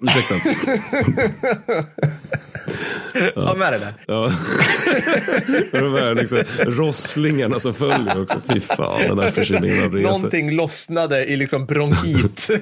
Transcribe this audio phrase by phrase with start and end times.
[0.00, 0.34] Ursäkta.
[3.34, 3.94] Ha med det där.
[4.06, 4.32] Ja.
[5.80, 8.40] de här liksom, rosslingarna som följer också.
[8.52, 9.90] Fy fan, den här förkylningen.
[10.02, 12.48] Någonting lossnade i liksom bronkit.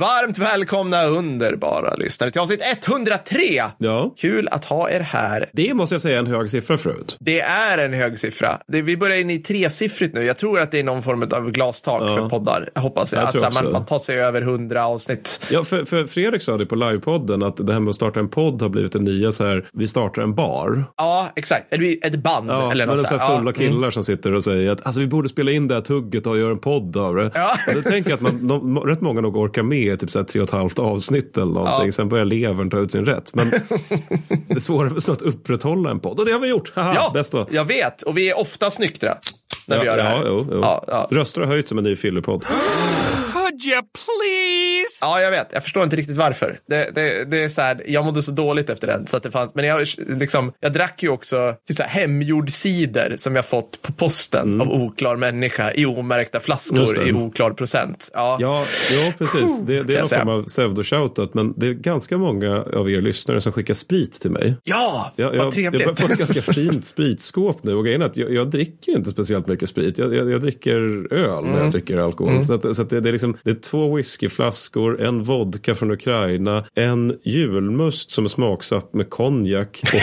[0.00, 3.38] Varmt välkomna underbara lyssnare till avsnitt 103.
[3.78, 5.46] Ja, Kul att ha er här.
[5.52, 7.16] det måste jag säga är en hög siffra förut.
[7.20, 8.48] Det är en hög siffra.
[8.66, 10.22] Det, vi börjar in i tresiffrigt nu.
[10.24, 12.16] Jag tror att det är någon form av glastak Ja.
[12.16, 12.68] för poddar.
[12.74, 13.22] Jag hoppas jag.
[13.34, 15.46] Jag att man, man tar sig över 100 avsnitt.
[15.50, 18.28] Ja, för, för Fredrik sa det på livepodden att det här med att starta en
[18.28, 20.84] podd har blivit en nya så här, vi startar en bar.
[20.96, 21.72] Ja, exakt.
[21.72, 22.50] Eller ett band.
[22.50, 23.72] Ja, eller men något det är så här fulla Ja, mm.
[23.72, 26.38] killar som sitter och säger att alltså, vi borde spela in det här tugget och
[26.38, 27.30] göra en podd av det.
[27.34, 27.50] Ja.
[27.74, 30.40] Då tänker jag att man, de, rätt många nog orkar med typ så här tre
[30.40, 31.86] och ett halvt avsnitt eller någonting.
[31.86, 31.92] Ja.
[31.92, 33.34] Sen börjar levern ta ut sin rätt.
[33.34, 33.50] Men
[34.48, 36.20] det är svårare så att upprätthålla en podd.
[36.20, 36.72] Och det har vi gjort.
[36.74, 37.46] Haha, Ja, bäst då.
[37.50, 38.02] jag vet.
[38.02, 39.14] Och vi är ofta nyktra
[39.66, 40.16] när ja, vi gör det här.
[40.16, 40.60] Ja, jo, jo.
[40.62, 41.08] Ja, ja.
[41.10, 42.44] Röster har höjt som en ny fyllepodd.
[43.62, 44.98] Could you please?
[45.00, 45.48] Ja, jag vet.
[45.52, 46.58] Jag förstår inte riktigt varför.
[46.68, 49.06] Det, det, det är så här, jag mådde så dåligt efter den.
[49.06, 52.50] Så att det fanns, men jag, liksom, jag drack ju också typ så här, hemgjord
[52.50, 56.44] cider som jag fått på posten av oklar människa i omärkta Mm.
[56.44, 58.10] Flaskor i oklar procent.
[58.14, 59.60] Ja, Ja, ja precis.
[59.60, 61.30] Det, det är jag någon form av pseudo-shoutout.
[61.32, 64.56] Men det är ganska många av er lyssnare som skickar sprit till mig.
[64.64, 65.86] ja Jag, vad jag, jag trevligt.
[65.86, 69.10] har fått ett ganska fint spritskåp nu och grejen är att jag, jag dricker inte
[69.10, 69.98] speciellt mycket sprit.
[69.98, 70.74] Jag, jag, jag dricker
[71.14, 71.62] öl när Mm.
[71.62, 72.46] jag dricker alkohol.
[72.46, 75.90] Så, att, så att det, det, är liksom, det är två whiskyflaskor, en vodka från
[75.90, 80.00] Ukraina, en julmust som är smaksatt med konjak och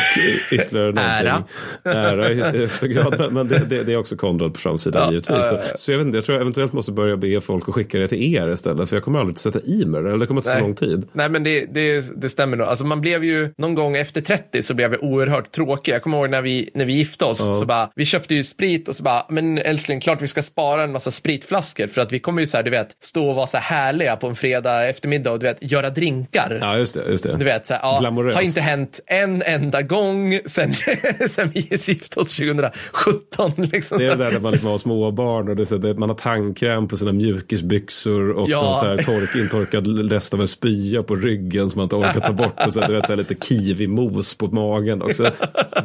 [0.54, 1.04] ytterligare någonting.
[1.04, 1.44] Ära.
[1.84, 3.34] Ära i högsta grad.
[3.34, 5.38] Men, det, det, det är också Konrad på framsidan Ja, givetvis.
[5.38, 5.78] ja, ja, ja.
[5.78, 8.08] Så jag vet inte, jag tror jag eventuellt måste börja be folk att skicka det
[8.08, 8.90] till er istället.
[8.90, 10.10] För jag kommer aldrig att sätta i mig det.
[10.10, 11.08] Eller det kommer att ta så lång tid.
[11.14, 12.68] Nej, men det, det, det stämmer nog.
[12.68, 15.92] Alltså man blev ju, någon gång efter 30 så blev jag oerhört tråkig.
[15.94, 18.88] Jag kommer ihåg när vi, när vi gifte oss, så bara, vi köpte ju sprit
[18.88, 22.20] och så bara, men älskling, klart vi ska spara en massa spritflaskor för att vi
[22.20, 24.88] kommer ju så här, du vet, stå och vara så här härliga på en fredag
[24.90, 26.58] eftermiddag och du vet, göra drinkar.
[26.62, 27.04] Ja, just det.
[27.10, 27.38] Just det.
[27.38, 28.36] Du vet, så här, ja, Glamorös.
[28.36, 30.74] har inte hänt en enda gång sen,
[31.30, 33.52] sen vi gifte oss 2017.
[33.58, 33.98] Liksom.
[33.98, 36.88] Det är det där när man liksom har småbarn och det så man har tandkräm
[36.88, 38.62] på sina mjukisbyxor och Ja.
[38.62, 42.20] någon så här tork, intorkad rest av en spya på ryggen som man inte orkar
[42.20, 45.32] ta bort och så, du vet, så här lite kiwi-mos på magen också.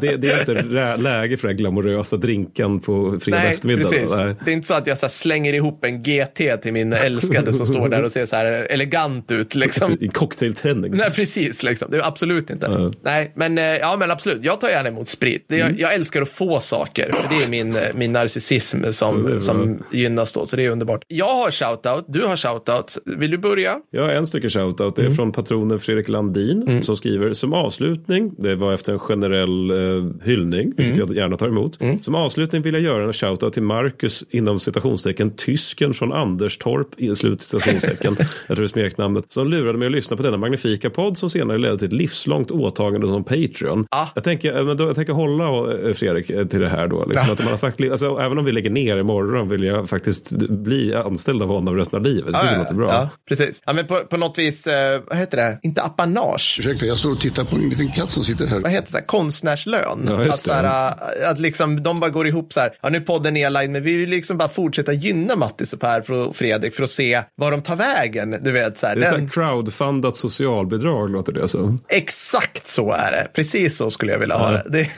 [0.00, 3.82] Det, det är inte läge för den glamorösa drinken på fredag Nej, eftermiddag.
[3.82, 4.10] precis.
[4.44, 6.94] Det är inte så att jag så här slänger ihop en GT till min
[7.36, 9.54] älskade som står där och ser så här elegant ut.
[9.54, 9.96] Liksom.
[10.00, 10.96] I cocktailtändning.
[10.96, 11.62] Nej, precis.
[11.62, 11.88] Liksom.
[11.90, 12.66] Det är absolut inte.
[12.70, 12.92] Ja.
[13.02, 14.44] Nej, men, eh, ja, men absolut.
[14.44, 15.44] Jag tar gärna emot sprit.
[15.48, 17.10] Jag, jag älskar att få saker.
[17.12, 20.46] För det är min, eh, min narcissism som, som gynnas då.
[20.46, 21.04] Så det är underbart.
[21.08, 22.04] Jag har shoutout.
[22.08, 22.98] Du har shoutout.
[23.04, 23.76] Vill du börja?
[23.90, 24.96] Jag har en stycke shoutout.
[24.96, 28.34] Det är från patronen Fredrik Landin som skriver som avslutning.
[28.38, 31.78] Det var efter en generell eh, hyllning, vilket jag gärna tar emot.
[32.00, 36.88] Som avslutning vill jag göra en shoutout till Marcus inom citationstecken tysken från Anderstorp
[37.22, 38.16] slut citationstecken.
[38.18, 39.24] jag tror det är smeknamnet.
[39.28, 42.50] Som lurade mig att lyssna på denna magnifika podd som senare ledde till ett livslångt
[42.50, 43.86] åtagande som Patreon.
[43.90, 44.06] Ah.
[44.14, 47.04] Jag, tänker, eh, men då, jag tänker hålla eh, Fredrik eh, till det här då.
[47.04, 47.32] Liksom, Ja.
[47.32, 50.94] att man har sagt, alltså, även om vi lägger ner imorgon vill jag faktiskt bli
[50.94, 52.26] anställd av honom resten av livet.
[52.26, 52.88] Tycker det låter bra.
[52.92, 53.62] Ja, precis.
[53.66, 55.58] Ja, men på, på något vis, eh, vad heter det?
[55.62, 56.56] Inte apanage.
[56.58, 58.58] Ursäkta, jag står och tittar på en liten katt som sitter här.
[58.58, 60.06] vad heter det, konstnärslön.
[60.08, 60.92] Ja, att, så här,
[61.30, 63.96] att liksom, de bara går ihop så här, ja nu är podden nedlagd, men vi
[63.96, 67.62] vill liksom bara fortsätta gynna Mattis och Per och Fredrik för att se var de
[67.62, 68.36] tar vägen.
[68.42, 71.78] Du vet, så här, Det är så den, här crowdfundat socialbidrag låter det som.
[71.88, 73.28] exakt så är det.
[73.34, 74.62] Precis så skulle jag vilja ha det.
[74.68, 74.90] det.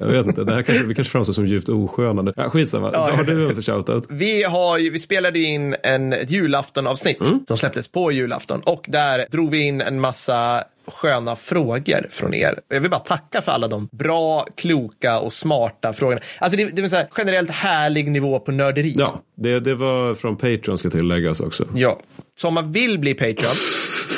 [0.00, 2.32] Jag vet inte, det här kanske, vi kanske framstår som djupt osköna nu.
[2.36, 4.06] Ja, skitsamma, Ja, vad har du för shoutout?
[4.10, 7.40] Vi, har ju, vi spelade in en, ett julaftonavsnitt Mm.
[7.48, 12.60] som släpptes på julafton och där drog vi in en massa sköna frågor från er.
[12.68, 16.20] Jag vill bara tacka för alla de bra, kloka och smarta frågorna.
[16.38, 18.94] Alltså det, det är en här generellt härlig nivå på nörderi.
[18.98, 21.68] Ja, det, det var från Patreon ska tilläggas också.
[21.74, 22.00] Ja.
[22.36, 23.54] Så om man vill bli Patreon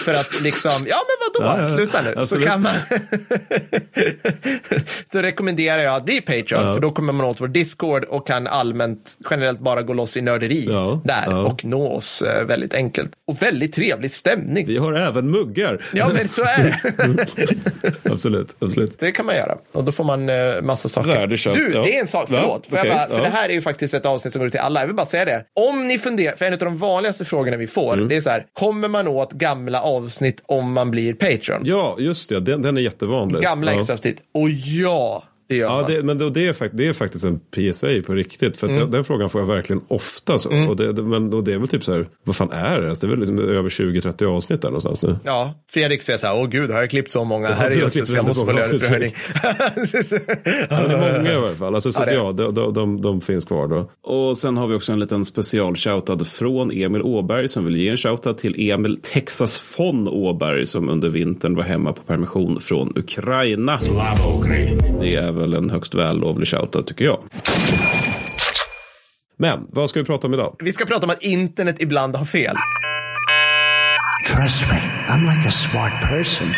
[0.05, 2.15] för att liksom, ja men vadå, Ja, sluta nu.
[2.17, 2.45] Absolut.
[2.45, 2.75] Så kan man.
[5.13, 6.75] så rekommenderar jag att bli Patreon Ja.
[6.75, 10.21] för då kommer man åt vår Discord och kan allmänt generellt bara gå loss i
[10.21, 13.11] nörderi Ja, där och nå oss eh, väldigt enkelt.
[13.29, 14.67] Och väldigt trevlig stämning.
[14.67, 15.85] Vi har även muggar.
[15.93, 16.81] Ja men så är det.
[18.13, 18.99] absolut, absolut.
[18.99, 19.59] Det kan man göra.
[19.73, 21.09] Och då får man eh, massa saker.
[21.11, 22.25] Värdeköp, Du, det är en sak.
[22.29, 22.67] Förlåt.
[22.67, 24.53] Får Okej, jag bara, för det här är ju faktiskt ett avsnitt som går ut
[24.53, 24.81] till alla.
[24.81, 25.45] Jag vill bara säga det.
[25.55, 28.09] Om ni funderar, för en av de vanligaste frågorna vi får, Mm.
[28.09, 31.63] det är så här, kommer man åt gamla avsnitt om man blir Patreon?
[31.65, 33.43] Ja, just det, den, den är jättevanlig.
[33.43, 33.79] Gamla ja.
[33.79, 34.23] extra avsnitt.
[34.33, 35.23] Och ja,
[35.55, 35.91] det gör Ja, man.
[35.91, 38.57] det, men det, det, är fakt- det är faktiskt en PSA på riktigt.
[38.57, 40.39] För att den, den frågan får jag verkligen ofta.
[40.39, 40.51] Så.
[40.69, 43.01] Och, det, men, och det är väl typ så här, vad fan är det ens?
[43.01, 45.17] Det är väl liksom över 20-30 avsnitt där någonstans nu.
[45.25, 47.49] Ja, Fredrik säger så här, åh gud, har jag klippt så många?
[47.49, 49.13] du Här är jag måste få löneförhöjning.
[49.43, 51.75] Ja, det är många i alla fall.
[51.75, 53.91] Alltså, så Ja, ja, de, de, de, de finns kvar då.
[54.03, 57.89] Och sen har vi också en liten special shoutout från Emil Åberg som vill ge
[57.89, 62.93] en shoutout till Emil Texas von Åberg som under vintern var hemma på permission från
[62.97, 63.79] Ukraina.
[65.01, 67.23] Det är väl en högst vällovlig shoutout tycker jag.
[69.39, 70.57] Men vad ska vi prata om idag?
[70.59, 72.57] Vi ska prata om att internet ibland har fel.
[74.27, 76.49] Trust me, I'm like a smart person.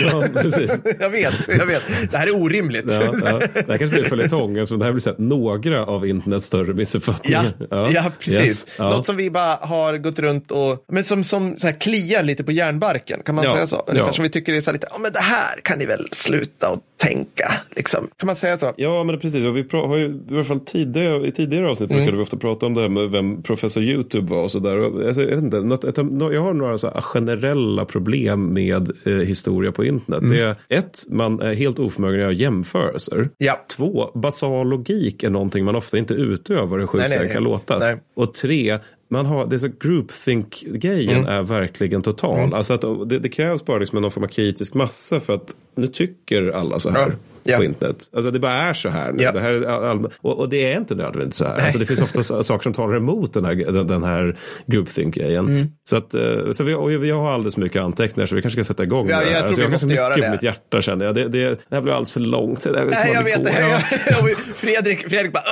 [0.00, 0.80] Ja, precis.
[1.00, 1.82] Jag vet, jag vet.
[2.10, 2.84] Det här är orimligt.
[2.88, 3.38] Ja, ja.
[3.38, 6.66] Det här kanske blir följetong eftersom det här blir så här, några av internets större
[6.68, 7.52] Ja, missuppfattningar.
[7.70, 8.42] ja, precis.
[8.46, 8.66] Yes.
[8.78, 8.90] Ja.
[8.90, 12.44] Något som vi bara har gått runt och, men som, som så här kliar lite
[12.44, 13.76] på järnbarken, kan man Ja, säga så?
[13.86, 14.12] Ungefär ja.
[14.12, 16.70] som vi tycker är så här lite, ja men det här kan ni väl sluta
[16.70, 18.08] och tänka, liksom.
[18.16, 18.72] Kan man säga så?
[18.76, 19.44] Ja, men precis.
[19.44, 22.66] Och vi har ju i alla fall tidigare, i tidigare avsnitt brukade vi ofta prata
[22.66, 25.06] om det här med vem professor YouTube var och sådär.
[25.06, 25.96] Alltså, jag, vet inte, något, ett,
[26.32, 30.22] jag har några så här generella problem med eh, historia på internet.
[30.30, 33.28] Det är ett, man är helt oförmögen att göra jämförelser.
[33.38, 33.66] Ja.
[33.76, 37.78] Två, basal logik är någonting man ofta inte utövar hur sjukt det kan låta.
[37.78, 37.96] Nej.
[38.16, 38.78] Och tre,
[39.10, 42.54] man har, det är så groupthink-grejen är verkligen total.
[42.54, 45.86] Alltså att det, det krävs bara liksom någon form av kritisk massa för att nu
[45.86, 47.12] tycker alla så här Ja.
[47.42, 47.56] Ja.
[47.56, 47.96] på internet.
[48.14, 49.22] Alltså det bara är så här nu.
[49.22, 49.32] Ja.
[49.32, 51.58] Det här är all, och, och det är inte nödvändigt så här.
[51.64, 55.48] Alltså det finns ofta saker som talar emot den här, den, den här groupthink-grejen.
[55.48, 55.66] Mm.
[55.90, 56.20] Så, att, eh,
[56.52, 59.08] så vi, och vi har alldeles för mycket anteckningar så vi kanske ska sätta igång
[59.10, 59.52] Ja, med det jag här.
[59.52, 60.26] tror alltså vi har ganska göra mycket det.
[60.28, 61.14] på mitt hjärta känner jag.
[61.14, 62.62] Det, det, det här blir alldeles för långt.
[62.64, 63.60] Det Nej, jag vet det.
[63.60, 63.78] Ja.
[64.54, 65.44] Fredrik, Fredrik bara,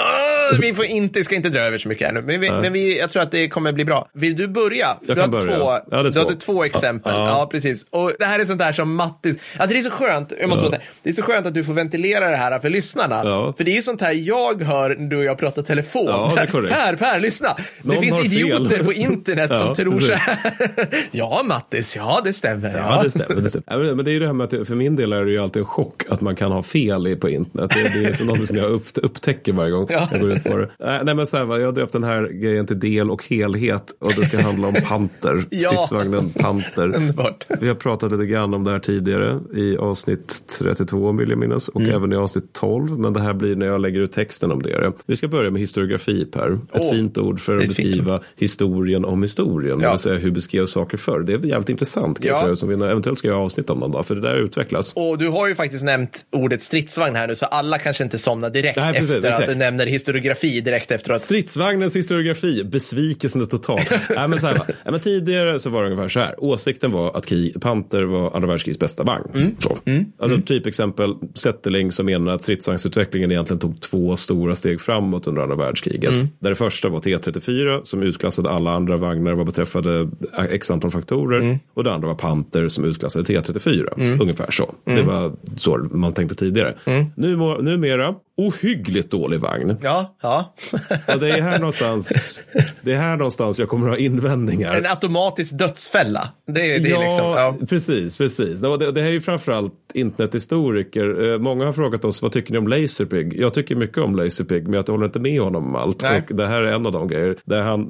[0.53, 2.23] "Åh, vi får inte, ska inte dra över så mycket här nu.
[2.23, 4.09] Men, vi, men vi, jag tror att det kommer bli bra.
[4.15, 4.87] Vill du börja?
[5.07, 5.57] Jag du kan börja.
[5.59, 6.19] Två, Ja, du två.
[6.21, 7.13] hade två exempel.
[7.15, 7.29] Ja.
[7.29, 7.49] Ja.
[7.51, 7.87] precis.
[7.91, 10.69] Och det här är sånt där som Mattis, alltså det är så skönt, jag måste
[10.69, 13.21] säga, det är så skönt att du får ventilera det här för lyssnarna.
[13.25, 13.55] Ja.
[13.57, 16.05] För det är ju sånt här jag hör när du och jag pratar telefon.
[16.07, 16.47] Ja, det.
[16.69, 17.49] Per, Per, lyssna.
[17.83, 18.33] Någon det finns har fel.
[18.33, 20.07] idioter på internet som Ja, tror precis.
[20.09, 20.39] så här.
[21.11, 22.77] ja, Mattis, ja det stämmer.
[22.77, 23.43] Ja, det stämmer.
[23.43, 23.95] Det stämmer.
[23.95, 25.61] Men- det är ju det här med att för min del är det ju alltid
[25.61, 27.71] en chock att man kan ha fel på internet.
[27.75, 30.09] Det, det är så något som jag upp, upptäcker varje gång Ja.
[30.13, 30.69] jag går ut på det.
[31.05, 34.13] Nej, men så här, jag har döpt den här grejen till del och helhet och
[34.17, 35.45] det ska handla om Panter.
[35.59, 37.13] Stridsvagnen Panter.
[37.61, 41.68] Vi har pratat lite grann om det här tidigare i avsnitt 32 vill jag minnas
[41.69, 41.95] och Mm.
[41.97, 42.99] även i avsnitt 12.
[42.99, 44.93] Men det här blir när jag lägger ut texten om det.
[45.07, 46.53] Vi ska börja med historiografi Per.
[46.53, 49.79] Ett Åh, fint ord för det att beskriva historien om historien.
[49.79, 49.91] Det Ja.
[49.91, 51.21] vill säga hur beskrevs saker förr.
[51.21, 52.49] Det är jävligt intressant Ja.
[52.49, 52.57] ja.
[52.57, 54.07] som vi eventuellt ska göra avsnitt om någon dag.
[54.07, 54.93] För det där utvecklas.
[54.97, 58.51] Och du har ju faktiskt nämnt ordet stridsvagn här nu, så alla kanske inte somnar
[58.51, 59.49] direkt Nej, precis, efter exakt.
[59.49, 61.21] att du nämner historiografi direkt efteråt.
[61.21, 63.81] Stridsvagnens historiografi, besvikelsen är total.
[64.17, 66.35] Nej, men så här, men tidigare så var det ungefär så här.
[66.45, 69.57] Åsikten var att krig, Panter var andra världskrigets bästa vagn.
[69.59, 69.77] Så.
[70.19, 71.15] Alltså typexempel
[71.59, 76.13] Zetterling som menar att stridsvagnsutvecklingen egentligen tog två stora steg framåt under andra världskriget.
[76.39, 80.09] Där det första var T34 som utklassade alla andra vagnar vad beträffade
[80.51, 81.59] x antal faktorer.
[81.75, 84.19] Och det andra var Panter som utklassade T34.
[84.23, 84.75] Ungefär så.
[84.85, 86.75] Det var så man tänkte tidigare.
[87.17, 89.77] Nu, må- numera, ohyggligt dålig vagn.
[89.83, 90.55] Ja, ja.
[91.07, 92.39] Ja, det är här någonstans,
[92.83, 94.77] det är här någonstans jag kommer att ha invändningar.
[94.77, 96.29] En automatisk dödsfälla.
[96.47, 97.55] Det, är- det ja, liksom, ja.
[97.69, 98.61] precis, precis.
[98.61, 101.39] Det, det här är ju framförallt internethistoriker.
[101.49, 103.35] Många har frågat oss, vad tycker ni om Laserpig?
[103.41, 106.03] Jag tycker mycket om Laserpig, men jag håller inte med honom om allt.
[106.03, 106.23] Nej.
[106.31, 107.37] Och det här är en av de grejer.
[107.45, 107.81] Där han,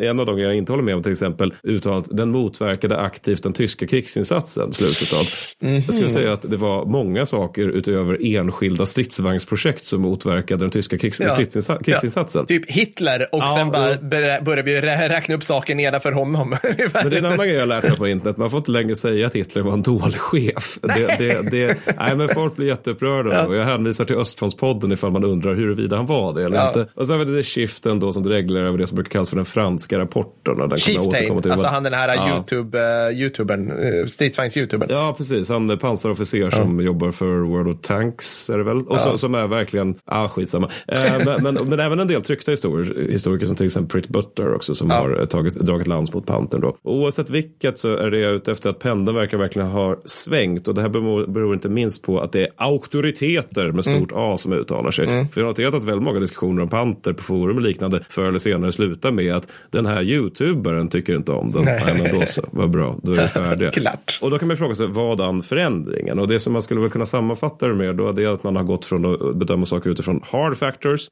[0.00, 3.42] en av de grejer jag inte håller med om, till exempel uttalandet, den motverkade aktivt
[3.42, 4.72] den tyska krigsinsatsen.
[4.72, 5.26] Slutcitat.
[5.58, 10.98] Jag skulle säga att det var många saker utöver enskilda stridsvagnsprojekt som motverkade den tyska
[10.98, 11.28] krigs, Ja.
[11.28, 12.46] stridsinsa- krigsinsatsen.
[12.46, 13.96] Typ Hitler och Ja, sen bara ja.
[14.42, 16.50] börjar vi rä- räkna upp saker nedanför honom.
[16.62, 18.36] Men det är en annan grej jag lärt mig på internet.
[18.36, 20.78] Man får inte längre säga att Hitler var en dålig chef.
[20.82, 22.72] Det, det, det, nej, men folk blir
[23.06, 23.46] jätteupprörda.
[23.46, 26.68] Och jag hänvisar till Östfrontspodden ifall man undrar huruvida han var det eller Ja.
[26.68, 26.86] inte.
[26.94, 29.36] Och sen har vi det skiften då som reglerar över det som brukar kallas för
[29.36, 30.60] den franska rapporten.
[30.60, 31.50] Och Den återkomma till.
[31.52, 32.34] alltså han den här Ja.
[32.34, 32.78] YouTube,
[33.08, 34.86] uh, YouTubern, uh, stridsvagns-YouTubern.
[34.88, 35.48] Ja, precis.
[35.50, 38.82] Han är pansarofficer som jobbar för World of Tanks, är det väl?
[38.82, 40.68] Och så, som är verkligen, ah, skitsamma.
[40.88, 44.54] Eh, men, men, men även en del tryckta historier, historiker som till exempel Pritt Butter
[44.54, 46.76] också, som har eh, tagit, dragit lans mot Pantern då.
[46.82, 50.68] Oavsett vilket så är det jag ute efter att pendeln verkar verkligen ha svängt.
[50.68, 52.48] Och det här beror, beror inte minst på att det är
[52.88, 55.06] auktoriteter med stort A som uttalar sig.
[55.06, 58.24] För jag har noterat att väldigt många diskussioner om Panter på forum och liknande förr
[58.24, 61.64] eller senare slutar med att den här YouTuberen tycker inte om den.
[61.64, 63.70] Nej, men då så, vad bra, då är vi färdiga.
[63.78, 64.18] Klart.
[64.22, 66.18] Och då kan man fråga sig, vadan förändringen?
[66.18, 68.56] Och det som man skulle väl kunna sammanfatta det med då, det är att man
[68.56, 71.08] har gått från att bedöma saker utifrån hard factors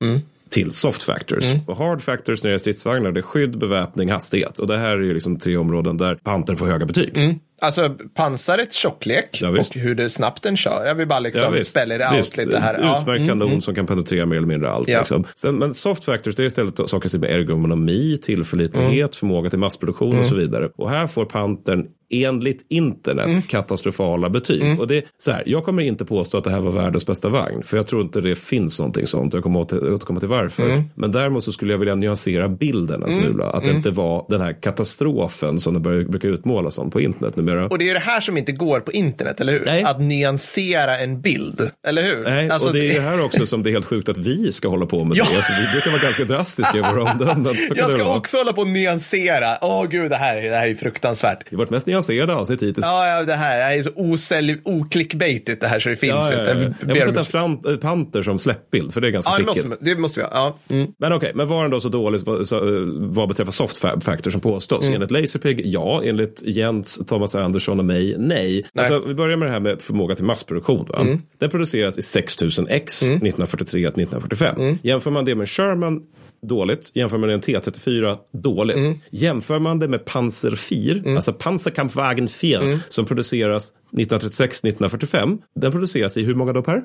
[0.50, 1.44] till soft factors.
[1.66, 4.58] Och hard factors när det är stridsvagnar, det är skydd, beväpning, hastighet.
[4.58, 7.38] Och det här är ju liksom tre områden där Panther får höga betyg.
[7.60, 10.86] Alltså pansarets tjocklek Ja, och hur det snabbt den kör.
[10.86, 12.36] Jag vill bara liksom Ja, spela det out Visst.
[12.36, 12.78] lite här.
[12.82, 13.00] Ja.
[13.00, 14.88] Utmärkt kanon som kan penetrera mer eller mindre allt.
[14.88, 14.98] Ja.
[14.98, 15.24] Liksom.
[15.34, 19.08] Sen, men soft factors det är istället saker som ergonomi, tillförlitlighet, Mm.
[19.12, 20.68] förmåga till massproduktion och så vidare.
[20.76, 23.42] Och här får Pantern enligt internet Mm.
[23.42, 24.80] katastrofala betyg.
[24.80, 27.62] Och det, så här, jag kommer inte påstå att det här var världens bästa vagn.
[27.62, 29.34] För jag tror inte det finns någonting sånt.
[29.34, 30.64] Jag kommer åter- återkomma till varför.
[30.64, 30.82] Mm.
[30.94, 33.50] Men däremot så skulle jag vilja nyansera bilden en smula.
[33.50, 37.66] Att det inte var den här katastrofen som det brukar utmålas som på internet numera.
[37.66, 39.62] Och det är ju det här som inte går på internet, eller hur?
[39.66, 39.82] Nej.
[39.82, 42.24] Att nyansera en bild, eller hur?
[42.24, 44.52] Nej, Alltså, och det är det- här också som det är helt sjukt att vi
[44.52, 45.24] ska hålla på med Ja.
[45.30, 45.36] det.
[45.36, 47.56] Alltså, vi brukar vara ganska drastiska i våra omdömen.
[47.76, 49.58] Jag ska också hålla på och nyansera.
[49.62, 51.44] Åh gud, det här, är- det här är fruktansvärt.
[51.50, 51.58] Det är
[51.96, 52.86] vårt mest nyanserade avsnitt hittills.
[52.86, 56.32] Ja, ja, det här det är så osälj, oklickbaitigt det här så det finns Ja,
[56.32, 56.52] ja, inte.
[56.80, 56.88] ja.
[56.88, 59.44] Jag Jag om sätta fram eh, Panter som släppbild, för det är ganska Ja, det
[59.44, 60.30] måste, det måste vi ha.
[60.68, 60.74] Ja.
[60.74, 60.92] Mm.
[60.98, 62.58] Men okej, men var den då så dålig vad, eh,
[62.96, 64.84] vad beträffar soft fa- factor som påstås?
[64.84, 64.94] Mm.
[64.94, 66.02] Enligt Laserpig, ja.
[66.04, 68.64] Enligt Jens, Thomas Andersson och mig, nej.
[68.78, 70.86] Alltså, vi börjar med det här med förmåga till massproduktion.
[70.88, 71.00] Va?
[71.00, 71.22] Mm.
[71.38, 74.54] Den produceras i 6000 X 1943-1945.
[74.56, 74.78] Mm.
[74.82, 76.02] Jämför man det med Sherman,
[76.42, 76.90] dåligt.
[76.94, 78.76] Jämför man med en T34, dåligt.
[78.76, 78.98] Mm.
[79.10, 82.78] Jämför man det med Panzer 4, alltså Panzerkampfwagen 4, Mm.
[82.88, 85.38] som produceras 1936-1945.
[85.60, 86.76] Den produceras i hur många då Per?
[86.76, 86.82] Uh,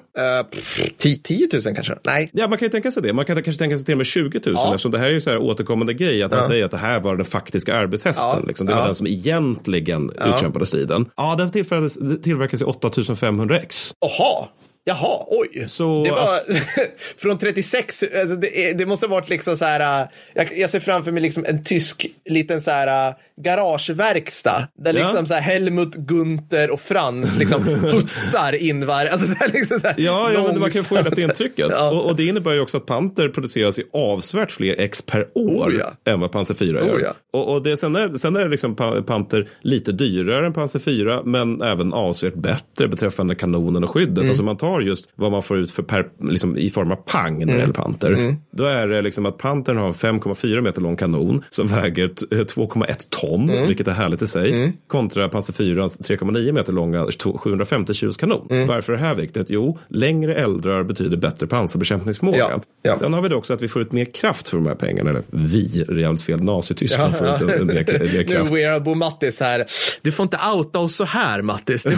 [0.52, 1.98] pff, 10 10 000 kanske?
[2.06, 2.30] Nej.
[2.34, 3.14] Ja, man kan ju tänka sig det.
[3.14, 4.66] Man kan kanske tänka sig till och med 20 000 Ja.
[4.74, 7.00] eftersom det här är ju så här återkommande grej att man säger att det här
[7.00, 8.40] var den faktiska arbetshästen.
[8.42, 8.48] Ja.
[8.48, 8.68] Liksom.
[8.68, 11.06] Det var den som egentligen utkämpade striden.
[11.18, 13.94] Ja, den tillverkades, tillverkades i 8500 X.
[14.00, 14.48] Jaha.
[14.84, 15.66] Jaha, oj.
[15.68, 16.54] Så, det var alltså-
[17.18, 20.80] från 36, alltså det, det måste ha varit liksom så här, äh, jag, jag ser
[20.80, 24.68] framför mig liksom en tysk liten så här äh, garageverkstad.
[24.84, 25.00] Där Ja.
[25.06, 29.80] liksom så här Helmut, Gunther och Frans liksom putsar in var, alltså så här, liksom
[29.80, 31.68] så här Ja, ja men man kan få det intrycket.
[31.72, 31.90] Ja.
[31.92, 35.70] Och, och det innebär ju också att Panther produceras i avsevärt fler X per år
[35.70, 35.74] Oh,
[36.06, 36.12] ja.
[36.12, 36.96] än vad Panzer 4 gör.
[36.98, 37.12] Oh.
[37.34, 41.22] Och, och det, sen, är, sen är liksom Pa- Panther lite dyrare än Panzer 4
[41.26, 44.18] men även avsevärt bättre beträffande kanonen och skyddet.
[44.18, 44.30] Mm.
[44.30, 47.34] Alltså man tar just vad man får ut för per, liksom i form av pang
[47.40, 47.60] när det Mm.
[47.60, 48.36] gäller Panther.
[48.52, 52.26] Då är det liksom att Panthern har en 5,4 meter lång kanon som väger t-
[52.32, 53.68] eh, 2,1 ton, Mm.
[53.68, 54.74] vilket är härligt i sig.
[54.88, 58.48] Kontra Panzer 4 3,9 meter långa 750 kilos kanon.
[58.50, 58.68] Mm.
[58.68, 59.50] Varför är det här viktigt?
[59.50, 62.38] Jo, längre eldrar betyder bättre pansarbekämpningsförmåga.
[62.38, 62.96] Ja, ja.
[62.96, 65.10] Sen har vi det också att vi får ut mer kraft för de här pengarna.
[65.10, 67.84] Eller vi, det är jävligt fel, Nazityskland får ut mer, mer
[68.18, 68.52] Nu kraft.
[68.52, 69.66] är Bo Mattis här.
[70.02, 71.84] Du får inte outa oss så här Mattis.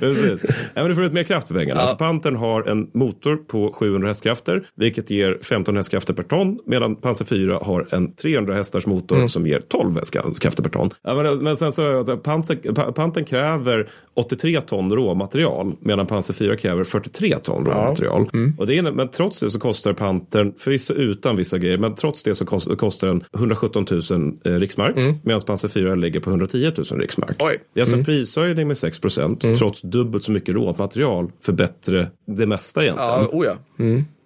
[0.00, 0.40] Precis.
[0.74, 1.80] Ja, men du får ut mer kraft för pengarna.
[1.80, 6.96] Alltså, Pantern har en motor på 700 hästkrafter, vilket ger 15 hästkrafter per ton, medan
[6.96, 9.28] Panzer 4 har en 300 hästars motor Mm.
[9.28, 10.90] som ger 12 hästkrafter per ton.
[11.02, 16.56] Ja, men, men sen så Panzer, Pa- Pantern kräver 83 ton råmaterial, medan Panzer 4
[16.56, 18.30] kräver 43 ton råmaterial.
[18.32, 18.54] Mm.
[18.58, 22.22] Och det är, men trots det så kostar Pantern, förvisso utan vissa grejer, men trots
[22.22, 24.00] det så kost, kostar den 117 000
[24.44, 27.36] eh, riksmark, medan Panzer 4 ligger på 110 000 riksmark.
[27.40, 27.46] Mm.
[27.50, 27.54] Oj.
[27.54, 27.62] Mm.
[27.74, 32.10] Det är alltså en prishöjning med 6 procent trots dubbelt så mycket råmaterial för bättre
[32.26, 33.10] det mesta egentligen.
[33.10, 33.56] Ja, oh ja.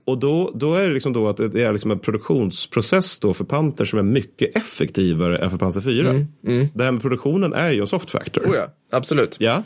[0.06, 3.44] Och då, då är det liksom då att det är liksom en produktionsprocess då för
[3.44, 6.26] Panther som är mycket effektivare än för Panzer 4.
[6.74, 8.42] Det här med produktionen är ju en soft factor.
[8.42, 9.36] Oh ja, absolut.
[9.38, 9.62] Ja,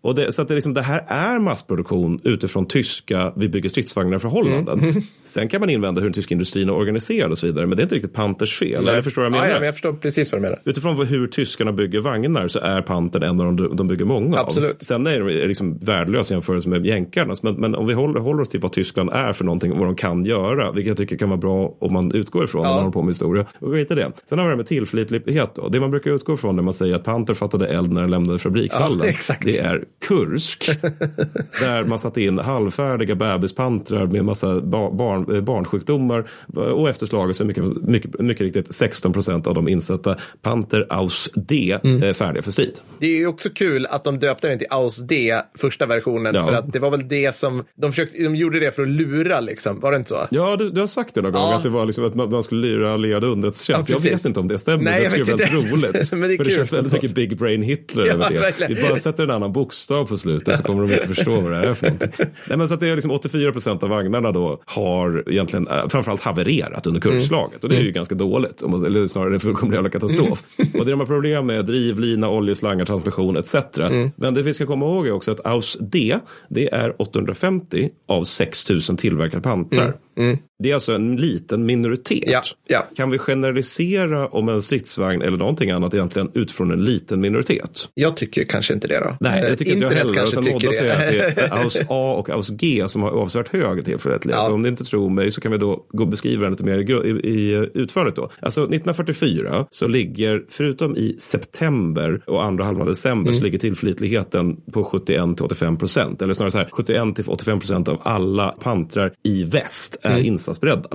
[0.00, 4.18] och det, så att det, liksom, det här är massproduktion utifrån tyska vi bygger stridsvagnar
[4.18, 4.94] förhållanden.
[5.24, 7.80] Sen kan man invända hur den tyska industrin är organiserad och så vidare, men det
[7.80, 8.88] är inte riktigt Panthers fel.
[8.88, 9.54] Eller förstår du vad jag ja, menar?
[9.54, 10.60] ja, men jag förstår precis vad du menar.
[10.64, 14.74] Utifrån hur tyskarna bygger vagnar så är Panther en av de de bygger många Absolut.
[14.74, 14.78] av.
[14.80, 17.34] Sen är det liksom värdelös jämförelse med jänkarna.
[17.42, 19.88] Men, men om vi håller, håller oss till vad Tyskland är för någonting och vad
[19.88, 22.78] de kan göra, vilket jag tycker kan vara bra om man utgår ifrån när man
[22.78, 23.46] håller på med historia.
[23.58, 24.12] Och skit i det.
[24.28, 25.54] Sen har vi det med tillförlitlighet.
[25.54, 25.68] Då.
[25.68, 28.38] Det man brukar utgå ifrån när man säger att Panther fattade eld när den lämnade
[28.72, 28.98] fabrikshallen.
[28.98, 29.44] Ja, exakt.
[29.44, 30.70] Det är Kursk.
[31.60, 36.26] där man satte in halvfärdiga bebispantrar med massa ba- barn, eh, barnsjukdomar.
[36.54, 40.86] Och efter slaget så är mycket, mycket, mycket riktigt 16 procent av de insatta Panther
[40.90, 42.02] Aus D Mm.
[42.02, 42.72] eh, färdiga för strid.
[42.98, 46.46] Det är ju också kul att de döpte den till Aus D, första versionen, Ja.
[46.46, 49.40] för att det var väl det som, de, försökte, de gjorde det för att lura
[49.40, 50.18] liksom, var det inte så?
[50.30, 51.56] Ja, du, du har sagt det någon gång, Ja.
[51.56, 53.88] att det var liksom att man, man skulle lyra allierad underrättelsetjänst.
[53.88, 56.12] Ja, jag vet inte om det stämmer, Nej, det är väldigt roligt.
[56.12, 58.40] Men det är för det känns väldigt mycket Big Brain Hitler Ja, över det.
[58.68, 61.56] Vi bara sätter en annan bokstav på slutet så kommer de inte förstå vad det
[61.58, 62.10] är för någonting.
[62.48, 65.88] Nej, men så att det är liksom 84 procent av vagnarna då har egentligen äh,
[65.88, 67.18] framförallt havererat under Mm.
[67.18, 67.64] kurslaget.
[67.64, 70.42] Och det är ju ganska dåligt, om man, eller snarare en fullkomlig jävla katastrof.
[70.58, 70.80] Mm.
[70.80, 73.54] och det de har problem med drivlina, oljeslangar, transmission etc.
[73.78, 74.10] Mm.
[74.16, 78.24] Men det vi ska komma ihåg är också att Aus D, det är 850 av
[78.24, 79.94] 6000 tillverkade pantrar.
[80.18, 80.38] Mm.
[80.62, 82.24] Det är alltså en liten minoritet.
[82.26, 82.86] Ja, ja.
[82.96, 87.88] Kan vi generalisera om en stridsvagn eller någonting annat egentligen utifrån en liten minoritet?
[87.94, 89.16] Jag tycker kanske inte det då.
[89.20, 90.22] Nej, det tycker inte jag heller.
[90.22, 91.42] Och sen tycker säger att det det.
[91.42, 94.40] är AUS A och AUS G som har avsevärt högre tillförlitlighet.
[94.46, 94.52] Ja.
[94.52, 97.08] Om ni inte tror mig så kan vi då gå beskriva den lite mer i,
[97.08, 98.30] i, i utförligt då.
[98.40, 103.34] Alltså 1944 så ligger, förutom i september och andra halvan december, Mm.
[103.38, 106.22] så ligger tillförlitligheten på 71 till 85 procent.
[106.22, 110.24] Eller snarare så här, 71 till 85 procent av alla pantrar i väst är Mm.
[110.26, 110.88] insatsberedda.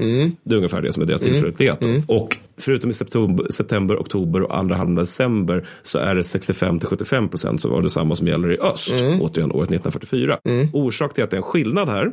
[0.44, 1.82] Det är ungefär det som är deras tillförlitlighet.
[1.82, 2.02] Mm.
[2.08, 6.80] Och förutom i september, september, oktober och andra halvan av december så är det 65
[6.80, 10.38] till 75 procent som var detsamma som gäller i öst, återigen året 1944.
[10.74, 12.12] Orsak till att det är en skillnad här,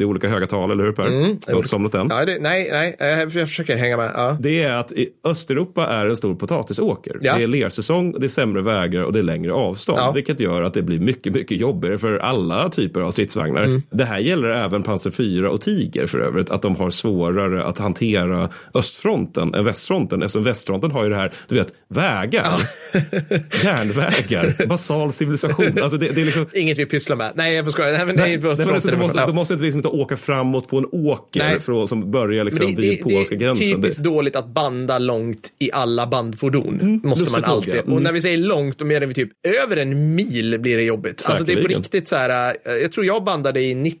[0.00, 1.10] det är olika höga tal, eller hur Per?
[1.10, 2.08] Du har inte somnat än.
[2.10, 2.96] Ja, det, nej, nej,
[3.34, 4.10] jag försöker hänga med.
[4.14, 4.36] Ja.
[4.40, 7.18] Det är att i Östeuropa är en stor potatisåker.
[7.20, 7.36] Ja.
[7.36, 9.98] Det är lersäsong, det är sämre vägar och det är längre avstånd.
[9.98, 10.12] Ja.
[10.12, 13.62] Vilket gör att det blir mycket, mycket jobbigare för alla typer av stridsvagnar.
[13.62, 13.82] Mm.
[13.90, 16.50] Det här gäller även Panzer 4 och Tiger för övrigt.
[16.50, 20.22] Att de har svårare att hantera östfronten än västfronten.
[20.22, 22.60] Eftersom västfronten har ju det här, du vet, vägar,
[23.64, 25.82] järnvägar, basal civilisation.
[25.82, 27.32] Alltså det, det är liksom, Inget vi pysslar med.
[27.34, 27.90] Nej, jag får skoja.
[27.90, 30.78] Nej, men på Nej, men alltså, alla måste, du måste inte, liksom åka framåt på
[30.78, 31.60] en åker Nej.
[31.60, 33.82] från, som börjar liksom det, vid det, polska det är gränsen.
[33.82, 37.00] typiskt Det, dåligt att banda långt i alla bandfordon.
[37.04, 37.74] måste man alltid.
[37.74, 37.92] Mm.
[37.92, 39.30] Och när vi säger långt, då menar vi typ
[39.64, 41.26] över en mil blir det jobbigt.
[41.28, 41.82] Alltså det är på Säkerligen.
[41.82, 44.00] riktigt så här, eh, jag tror jag bandade i 90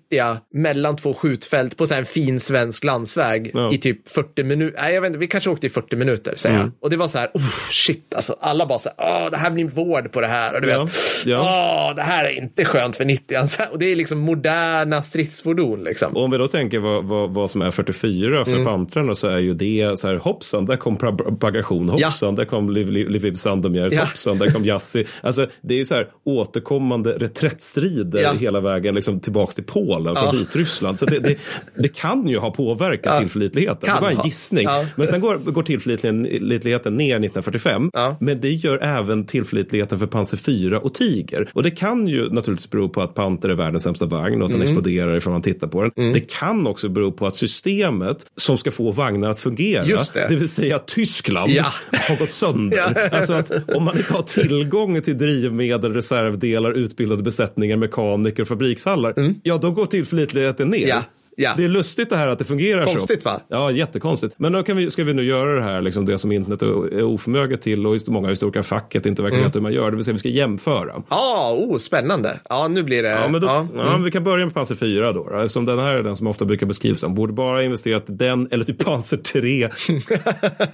[0.54, 3.72] mellan två skjutfält på så en fin svensk landsväg Ja.
[3.72, 4.78] i typ 40 minuter.
[4.82, 6.72] Nej, jag vet inte, vi kanske åkte i 40 minuter, säger Mm.
[6.82, 9.50] Och det var så här, oh, shit, alltså alla bara så här, åh, det här
[9.50, 10.54] blir vård på det här.
[10.54, 10.92] Och du Ja, vet,
[11.26, 11.38] ja.
[11.90, 13.36] åh, det här är inte skönt för 90
[13.72, 16.16] Och det är liksom moderna stridsfordon liksom.
[16.16, 19.38] Och om vi då tänker vad, vad, vad som är 44 för pantrarna så är
[19.38, 20.98] ju det så här hoppsan, där kom
[21.40, 24.00] bagation, hoppsan, där kom Liv, Liv, Lviv Sandomierz, Ja.
[24.00, 25.04] hoppsan, där kom Jassi.
[25.22, 28.32] Alltså det är ju så här återkommande reträttstrider Ja.
[28.38, 30.30] hela vägen liksom tillbaks till Polen från Ja.
[30.32, 30.98] Vitryssland.
[30.98, 31.36] Så det, det,
[31.74, 33.20] det kan ju ha påverkat Ja.
[33.20, 33.78] tillförlitligheten.
[33.80, 34.64] Det Kan var en gissning.
[34.64, 34.86] Ja.
[34.96, 37.90] Men sen går, går tillförlitligheten ner 1945.
[37.92, 38.16] Ja.
[38.20, 41.48] Men det gör även tillförlitligheten för Panzer 4 och Tiger.
[41.52, 44.52] Och det kan ju naturligtvis bero på att Panter är världens sämsta vagn och att
[44.52, 44.72] den Mm.
[44.72, 46.12] exploderar ifall man tittar på den.
[46.12, 50.26] Det kan också bero på att systemet som ska få vagnar att fungera, Just det.
[50.30, 51.66] vill säga Tyskland, Ja.
[51.92, 52.76] har gått sönder.
[53.10, 53.16] Ja.
[53.16, 59.34] Alltså att om man inte har tillgång till drivmedel, reservdelar, utbildade besättningar, mekaniker och fabrikshallar,
[59.42, 60.76] ja då går tillförlitligheten ner.
[60.78, 60.88] Mm.
[60.88, 61.02] Ja.
[61.40, 61.52] Ja.
[61.56, 62.90] Det är lustigt det här att det fungerar så.
[62.90, 63.40] Konstigt, va?
[63.48, 64.34] Ja, jättekonstigt.
[64.36, 67.62] Men då vi, ska vi nu göra det här, liksom det som internet är oförmöget
[67.62, 69.90] till och många historiker facket inte verkar veta hur man gör.
[69.90, 71.02] Det vill säga vi ska jämföra.
[71.10, 72.40] Ja, oh, spännande.
[72.48, 73.08] Ja, nu blir det...
[73.08, 73.66] Ja, men då, ja.
[73.76, 75.28] ja, vi kan börja med Panzer 4 då.
[75.30, 75.48] då.
[75.48, 77.14] Som den här är den som ofta brukar beskrivas som.
[77.14, 79.68] Borde bara investerat i den, eller typ Panzer 3.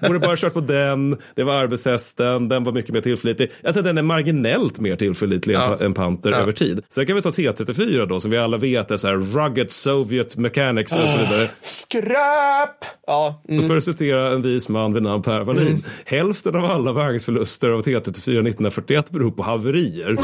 [0.08, 1.16] Borde bara kört på den.
[1.34, 2.48] Det var arbetshästen.
[2.48, 3.50] Den var mycket mer tillförlitlig.
[3.62, 5.78] Jag tror den är marginellt mer tillförlitlig än- Ja.
[5.84, 6.36] än Panther Ja.
[6.36, 6.80] över tid.
[6.88, 10.36] Sen kan vi ta T34 då, som vi alla vet är så här rugged Soviet
[10.56, 11.48] mechanics och så vidare.
[11.60, 12.84] Skräp!
[13.06, 13.68] Ja, mm.
[13.68, 15.84] För att citera en vis man vid namn Per Wallin.
[16.04, 20.16] Hälften av alla vagnsförluster av T34 1941 beror på haverier.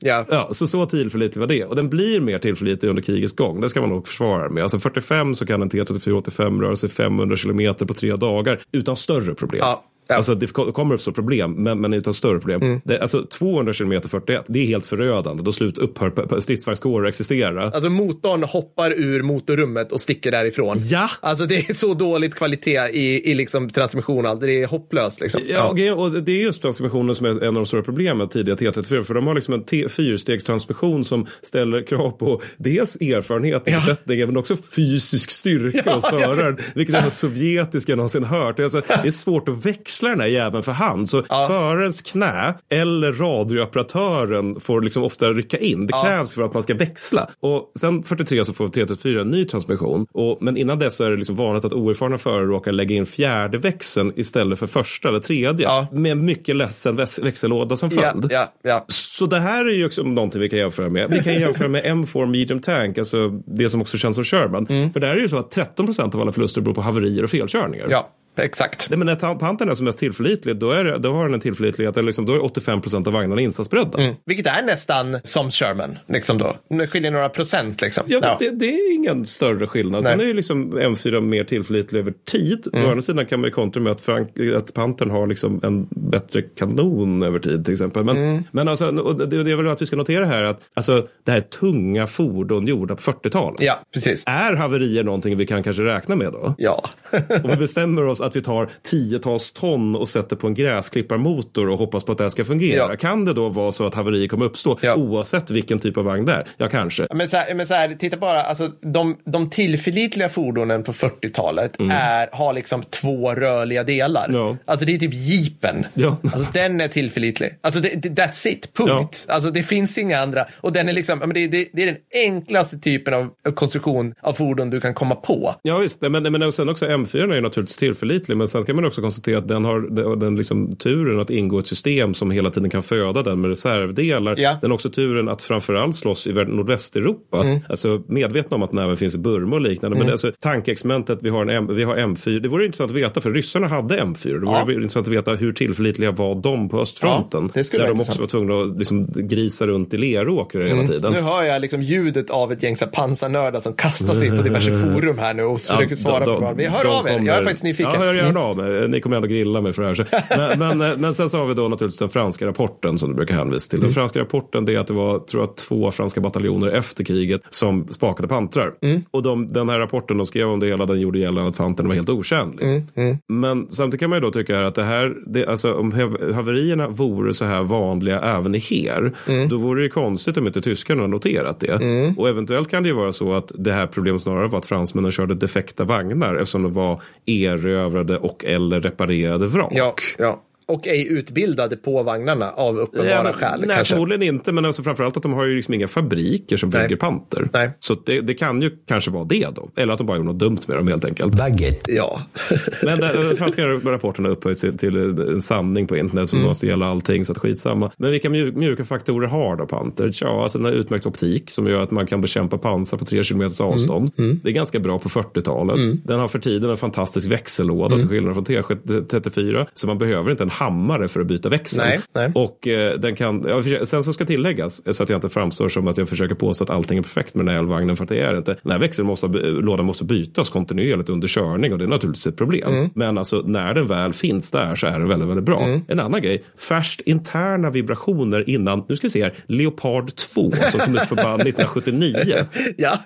[0.00, 0.24] ja.
[0.28, 1.64] Ja, så så tillförlitlig var det.
[1.64, 3.60] Och den blir mer tillförlitlig under krigets gång.
[3.60, 4.62] Det ska man nog försvara med.
[4.62, 9.34] Alltså 45 så kan en T34-85 röra sig 500 kilometer på tre dagar utan större
[9.34, 9.60] problem.
[9.64, 10.14] Ja, ja.
[10.14, 10.18] Mm.
[10.18, 12.80] Alltså det ko- kommer uppstå problem, men, men utan större problem.
[12.84, 15.42] Det, alltså 200 kilometer 41, det är helt förödande.
[15.42, 17.62] Då slut upphör p- stridsvagnskårer existera.
[17.64, 20.76] Alltså motorn hoppar ur motorrummet och sticker därifrån.
[20.90, 21.10] Ja.
[21.20, 24.24] Alltså det är så dåligt kvalitet i, i liksom transmission.
[24.24, 24.40] och allt.
[24.40, 25.40] Det är hopplöst liksom.
[25.48, 28.54] Ja, och och det är just transmissionen som är en av de stora problemen tidiga
[28.54, 29.02] T34.
[29.02, 34.36] För de har liksom en fyrstegstransmission som ställer krav på dels erfarenhet i besättningen men
[34.36, 36.56] också fysisk styrka hos föraren.
[36.74, 38.60] Vilket det sovjetiska någonsin hört.
[38.60, 41.08] Alltså, det är svårt att växla den här jäveln för hand.
[41.10, 45.86] Så förarens knä eller radiooperatören får liksom ofta rycka in.
[45.86, 47.26] Det krävs för att man ska växla.
[47.40, 50.06] Och sen 43 så får T34 en ny transmission.
[50.12, 53.06] Och, men innan dess så är det liksom vanligt att oerfarna förare råkar lägga in
[53.06, 55.66] fjärde växeln istället för första eller tredje.
[55.66, 55.86] Ja.
[55.92, 58.26] Med mycket ledsen väx- växellåda som Ja, följd.
[58.32, 58.84] ja, ja.
[58.88, 61.10] Så det här är ju också någonting vi kan jämföra med.
[61.10, 64.66] Vi kan jämföra med M4 Medium Tank, alltså det som också känns som Sherman.
[64.66, 67.30] För där är ju så att 13 procent av alla förluster beror på haverier och
[67.30, 67.86] felkörningar.
[67.90, 68.86] ja exakt.
[68.90, 71.40] Nej, men när Pantern är som mest tillförlitlig, då, är det, då har den en
[71.40, 73.98] tillförlitlighet, eller liksom, då är 85 procent av vagnarna insatsberedda.
[73.98, 74.14] Mm.
[74.26, 75.98] Vilket är nästan som Sherman.
[76.08, 76.56] Liksom då.
[76.68, 78.04] Det skiljer några procent liksom.
[78.06, 78.36] Ja, Ja.
[78.40, 80.04] det, det är ingen större skillnad.
[80.04, 80.24] Sen Nej.
[80.24, 82.66] är ju liksom M4 mer tillförlitlig över tid.
[82.72, 85.86] Å andra sidan kan man ju kontra med att, Frank, att Pantern har liksom en
[85.90, 88.04] bättre kanon över tid till exempel.
[88.04, 91.30] Men, men alltså, det, det är väl att vi ska notera här att alltså, det
[91.30, 93.60] här är tunga fordon gjorda på 40-talet.
[93.60, 94.24] ja, precis.
[94.26, 96.54] Är haverier någonting vi kan kanske räkna med då?
[96.58, 96.84] Ja.
[97.44, 101.78] Om vi bestämmer oss att vi tar tiotals ton och sätter på en gräsklipparmotor och
[101.78, 102.76] hoppas på att det här ska fungera.
[102.90, 102.96] Ja.
[102.96, 104.94] Kan det då vara så att haverier kommer uppstå Ja.
[104.94, 106.46] oavsett vilken typ av vagn det är?
[106.56, 107.06] Ja, kanske.
[107.14, 111.76] Men så här, men så här, titta bara, alltså, de, de tillförlitliga fordonen på 40-talet
[111.90, 114.28] är, har liksom två rörliga delar.
[114.28, 114.40] Mm.
[114.40, 114.56] Ja.
[114.64, 115.86] Alltså det är typ jeepen.
[115.94, 116.16] Ja.
[116.22, 117.58] Alltså den är tillförlitlig.
[117.60, 119.26] Alltså det, det, that's it, punkt.
[119.28, 120.46] Alltså det finns inga andra.
[120.60, 124.14] Och den är liksom, ja, men det, det, det är den enklaste typen av konstruktion
[124.22, 125.54] av fordon du kan komma på.
[125.62, 128.84] Ja visst, men, men sen också M4 är ju naturligtvis tillförlitlig men sen ska man
[128.84, 129.80] också konstatera att den har
[130.16, 133.48] den, liksom turen att ingå i ett system som hela tiden kan föda den med
[133.50, 134.34] reservdelar.
[134.38, 134.56] Ja.
[134.60, 137.42] Den har också turen att framförallt slåss i Nordvästeuropa.
[137.42, 137.60] Mm.
[137.68, 139.98] Alltså medvetna om att den även finns i Burma och liknande.
[139.98, 142.40] Men alltså, tankeexperimentet, vi har, en M, vi har M4.
[142.40, 144.32] Det vore intressant att veta för ryssarna hade M4.
[144.40, 144.72] Det vore Ja.
[144.72, 147.50] intressant att veta hur tillförlitliga var de på östfronten.
[147.54, 151.12] Ja, där de också var tvungna att liksom grisa runt i leråkrar hela tiden.
[151.12, 155.18] Nu hör jag liksom ljudet av ett gäng pansarnördar som kastar sig på diverse forum
[155.18, 156.56] här nu och försöker svara de- på de- frågor.
[156.56, 157.92] Vi hör av er, jag är faktiskt nyfiken.
[158.06, 158.26] Ja, hör Mm.
[158.26, 158.88] gärna av mig.
[158.88, 159.94] Ni kommer ändå grilla mig för det här.
[159.94, 160.04] Så.
[160.58, 163.14] Men, men, eh, men sen så har vi då naturligtvis den franska rapporten som du
[163.14, 163.80] brukar hänvisa till.
[163.80, 163.94] Den Mm.
[163.94, 167.88] franska rapporten det är att det var, tror jag, två franska bataljoner efter kriget som
[167.90, 168.74] spakade pantrar.
[168.82, 169.02] Mm.
[169.10, 171.88] Och de, den här rapporten de skrev om det hela, den gjorde gällande att pantern
[171.88, 172.64] var helt otjänlig.
[172.94, 176.32] Mm, Men samtidigt kan man ju då tycka att det här, det, alltså om hav-
[176.32, 179.48] haverierna vore så här vanliga även i HER, Mm.
[179.48, 182.14] då vore det konstigt om inte tyskarna har noterat det.
[182.16, 185.10] Och eventuellt kan det ju vara så att det här problemet snarare var att fransmännen
[185.12, 189.72] körde defekta vagnar eftersom de var erövrade och eller reparerade vrak.
[189.72, 190.42] Ja, ja.
[190.66, 193.60] Och ej utbildade på vagnarna av uppenbara Ja, men- skäl.
[193.60, 193.94] nej, kanske.
[193.94, 196.82] förmodligen inte, men alltså framförallt att de har ju liksom inga fabriker som Nej.
[196.82, 197.48] bygger panter.
[197.52, 197.70] Nej.
[197.80, 199.70] Så det, det kan ju kanske vara det då.
[199.76, 201.34] Eller att de bara gjorde något dumt med dem helt enkelt.
[201.38, 201.92] Baguette.
[201.92, 202.20] Ja.
[202.82, 206.86] Men den, den franska rapporten har upphöjts till, en sanning på internet som måste gälla
[206.86, 207.90] allting, så att skitsamma.
[207.96, 210.10] Men vilka mjuk, mjuka faktorer har då Panter?
[210.20, 213.24] Ja, alltså den har utmärkt optik som gör att man kan bekämpa pansar på tre
[213.24, 214.10] kilometers avstånd.
[214.16, 215.76] Det är ganska bra på 40-talet.
[216.04, 219.66] Den har för tiden en fantastisk växellåda till skillnad från T34.
[219.74, 221.84] Så man behöver inte en hammare för att byta växel.
[221.84, 222.32] Nej, nej.
[222.34, 225.68] Och eh, den kan, ja, sen så ska tilläggas, eh, så att jag inte framstår
[225.68, 228.08] som att jag försöker påstå att allting är perfekt med den här elvagnen, för att
[228.08, 228.56] det är inte.
[228.62, 232.36] Den här växeln måste, lådan måste bytas kontinuerligt under körning och det är naturligtvis ett
[232.36, 232.72] problem.
[232.72, 232.90] Mm.
[232.94, 235.80] Men alltså när den väl finns där så är den väldigt, väldigt bra.
[235.88, 240.80] En annan grej, färskt interna vibrationer innan, nu ska vi se här, Leopard 2 som
[240.80, 242.46] kom ut för bara 1979.
[242.76, 242.98] ja.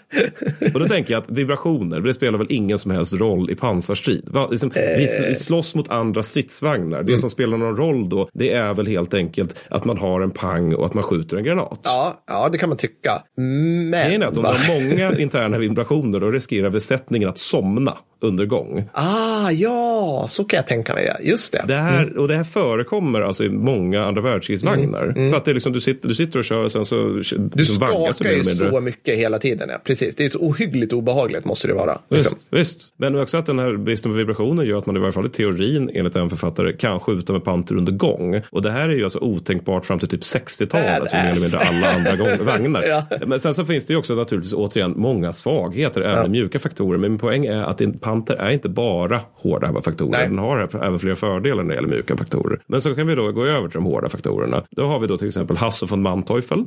[0.74, 4.28] Och då tänker jag att vibrationer, det spelar väl ingen som helst roll i pansarstrid.
[4.30, 4.48] Va?
[4.50, 7.02] Liksom, vi, vi slåss mot andra stridsvagnar.
[7.02, 10.30] Det som spelar någon roll då, det är väl helt enkelt att man har en
[10.30, 11.80] pang och att man skjuter en granat.
[11.84, 13.10] Ja, ja, det kan man tycka.
[13.36, 13.90] Men...
[13.90, 18.46] Grejen är att om du har många interna vibrationer då riskerar besättningen att somna under
[18.46, 18.88] gång.
[18.92, 21.04] Ah, ja, så kan jag tänka mig.
[21.06, 21.14] ja.
[21.30, 21.64] Just det.
[21.68, 25.30] Det här, Och det här förekommer alltså i många andra världskrigsvagnar.
[25.30, 27.22] För att det är liksom, du, sitter, du sitter och kör och sen så Du
[27.54, 29.68] liksom skakar ju så mycket hela tiden.
[29.68, 29.78] Ja.
[29.84, 30.16] Precis.
[30.16, 31.98] Det är så ohyggligt obehagligt måste det vara.
[32.10, 32.38] Liksom.
[32.50, 32.94] Visst, visst.
[32.96, 35.30] Men också att den här bristen på vibrationer gör att man i varje fall i
[35.30, 38.42] teorin, enligt en författare, kan skjuta med panter under gång.
[38.50, 41.58] Och det här är ju alltså otänkbart fram till typ 60-talet, för mer eller mindre
[41.58, 42.82] alla andra gång, vagnar.
[42.82, 43.04] Ja.
[43.26, 46.98] Men sen så finns det ju också naturligtvis återigen många svagheter, även i mjuka faktorer.
[46.98, 50.10] Men min poäng är att en panter är inte bara hårda faktorer.
[50.10, 50.28] Nej.
[50.28, 52.60] Den har även flera fördelar när det gäller mjuka faktorer.
[52.66, 54.64] Men så kan vi då gå över till de hårda faktorerna.
[54.70, 56.64] Då har vi då till exempel Hasse von Manteuffel,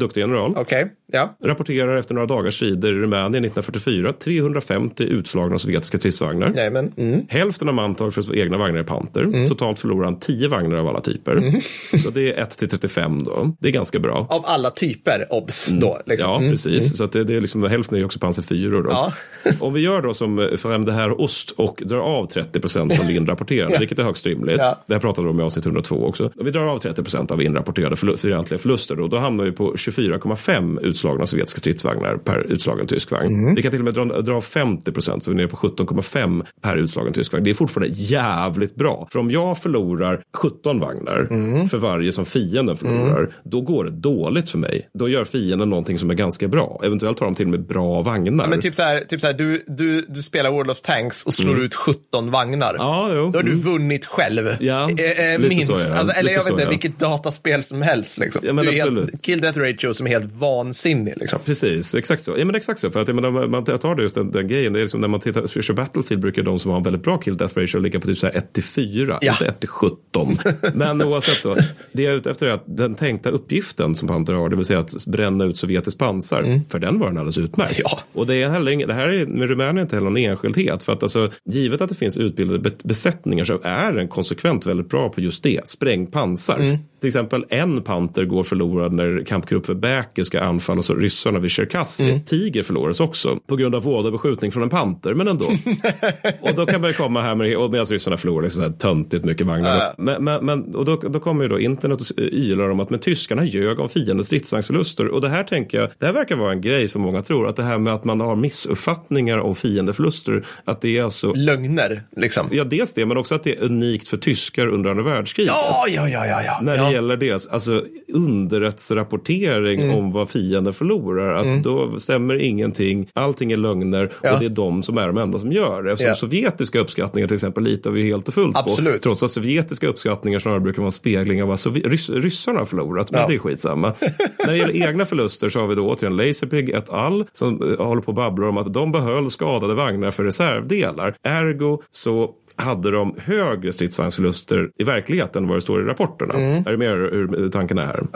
[0.00, 0.54] duktig general.
[0.56, 1.36] Okej, ja.
[1.44, 6.52] Rapporterar efter några dagars strider i Rumänien 1944 350 utslagna sovjetiska stridsvagnar.
[6.56, 6.92] Jajamän.
[6.96, 7.20] Mm.
[7.28, 9.46] Hälften av Manteuffels egna vagnar är Panter.
[9.48, 11.52] Totalt förlorar han 10 vagnar av alla typer.
[11.98, 13.52] Så det är 1 till 35 då.
[13.60, 14.26] Det är ganska bra.
[14.30, 15.98] Av alla typer, obs, då.
[16.06, 16.30] Liksom.
[16.30, 16.50] Ja, Mm.
[16.50, 16.96] precis.
[16.96, 18.90] Så att det, det är liksom, hälften är ju också Panzer 4 då.
[18.90, 19.12] Ja.
[19.60, 23.10] Om vi gör då som Främ det här ost och drar av 30 procent från
[23.10, 23.78] inrapporterade, Ja.
[23.78, 24.58] vilket är högst rimligt.
[24.60, 24.78] Ja.
[24.86, 26.24] Det här pratade vi om i avsnitt 102 också.
[26.38, 29.72] Och vi drar av 30 procent av inrapporterade fientliga förluster då, då hamnar vi på
[29.74, 33.34] 24,5 utslagna sovjetiska stridsvagnar per utslagen tysk vagn.
[33.34, 33.54] Mm.
[33.54, 35.56] Vi kan till och med dra, dra av 50 procent så vi är nere på
[35.56, 37.44] 17,5 per utslagen tysk vagn.
[37.44, 39.08] Det är fortfarande jävligt bra.
[39.12, 41.68] För om jag förlorar 17 vagnar Mm.
[41.68, 44.88] för varje som fienden förlorar, då går det dåligt för mig.
[44.94, 46.80] Då gör fienden någonting som är ganska bra.
[46.84, 48.46] Eventuellt har de till och med bra vagnar.
[48.48, 51.34] Men typ så här, typ så här du, du, du spelar World of Tanks och
[51.34, 52.70] slår ut 17 vagnar.
[52.70, 52.80] Mm.
[52.86, 53.30] Ja, jo.
[53.30, 53.62] Då har du Mm.
[53.64, 54.48] vunnit själv.
[54.60, 55.66] Ja, Eh, eh, minst.
[55.66, 55.96] så, ja.
[55.98, 56.70] alltså, eller Lite jag så, vet inte, ja.
[56.70, 58.18] vilket dataspel som helst.
[58.18, 58.42] Liksom.
[58.44, 61.14] Ja, men det är helt, kill death ratio som är helt vansinnig.
[61.16, 61.38] Liksom.
[61.44, 62.34] Precis, exakt så.
[62.38, 62.90] Ja, men exakt så.
[62.90, 64.72] För att, jag, menar, man, jag tar det just den, den grejen.
[64.72, 67.18] Det är liksom, när man tittar på Battlefield brukar de som har en väldigt bra
[67.18, 69.32] kill death ratio ligga på typ så här 1 till 4, Ja.
[69.32, 70.36] inte 1 till 17.
[70.74, 71.56] men oavsett då,
[71.92, 74.64] det jag är ute efter är att den tänkta uppgiften som Panther har, det vill
[74.64, 77.80] säga att bränna ut sovjetiskt pansar, för den var den alldeles utmärkt.
[77.84, 78.00] Ja.
[78.12, 80.82] Och det, är heller det här är med Rumänien inte heller någon enskild enkelhet.
[80.82, 84.88] För att alltså, givet att det finns utbildade be- besättningar så är den konsekvent väldigt
[84.88, 85.68] bra på just det.
[85.68, 86.58] Spräng pansar.
[86.58, 86.78] Mm.
[87.00, 92.08] Till exempel en panter går förlorad när kampgruppen Bäker ska anfalla så ryssarna vid Cherkassy.
[92.08, 92.24] Mm.
[92.24, 95.44] Tiger förloras också på grund av vådabeskjutning från en panter, men ändå.
[96.40, 99.24] och då kan man ju komma här med, och medan ryssarna förlorar så här töntigt
[99.24, 99.94] mycket vagnar.
[99.98, 103.00] Men, men, men, och då, då kommer ju då internet och ylar om att men
[103.00, 105.08] tyskarna ljög om fiendens stridsvagnsförluster.
[105.08, 107.56] Och det här tänker jag, det här verkar vara en grej som många tror, att
[107.56, 112.46] det här med att man har missuppfattningar om fiendeförluster, att det är alltså Lögner, liksom.
[112.52, 115.52] Ja, dels det, men också att det är unikt för tyskar under andra världskriget.
[115.54, 116.42] Ja, ja, ja, ja.
[116.42, 116.58] ja.
[116.62, 116.92] När det ja.
[116.92, 119.96] gäller deras alltså, underrättsrapportering Mm.
[119.96, 121.34] om vad fienden förlorar.
[121.36, 124.32] Att då stämmer ingenting, allting är lögner Ja.
[124.34, 125.92] och det är de som är de enda som gör det.
[125.92, 126.14] Eftersom Ja.
[126.14, 128.92] sovjetiska uppskattningar till exempel litar vi helt och fullt Absolut.
[129.02, 129.08] på.
[129.08, 132.66] Trots att sovjetiska uppskattningar snarare brukar vara en spegling av vad Sovjet- rys ryssarna har
[132.66, 133.10] förlorat.
[133.10, 133.94] Men det är skitsamma.
[134.38, 137.24] När det gäller egna förluster så har vi då återigen Laserpig et al.
[137.32, 141.14] som eh, håller på och babblar om att de behöll skadade vagnar för reservdelar.
[141.22, 146.34] Ergo så hade de högre stridsvagnsförluster i verkligheten än vad det står i rapporterna.
[146.34, 146.66] Mm.
[146.66, 148.06] Är du med hur tanken är här?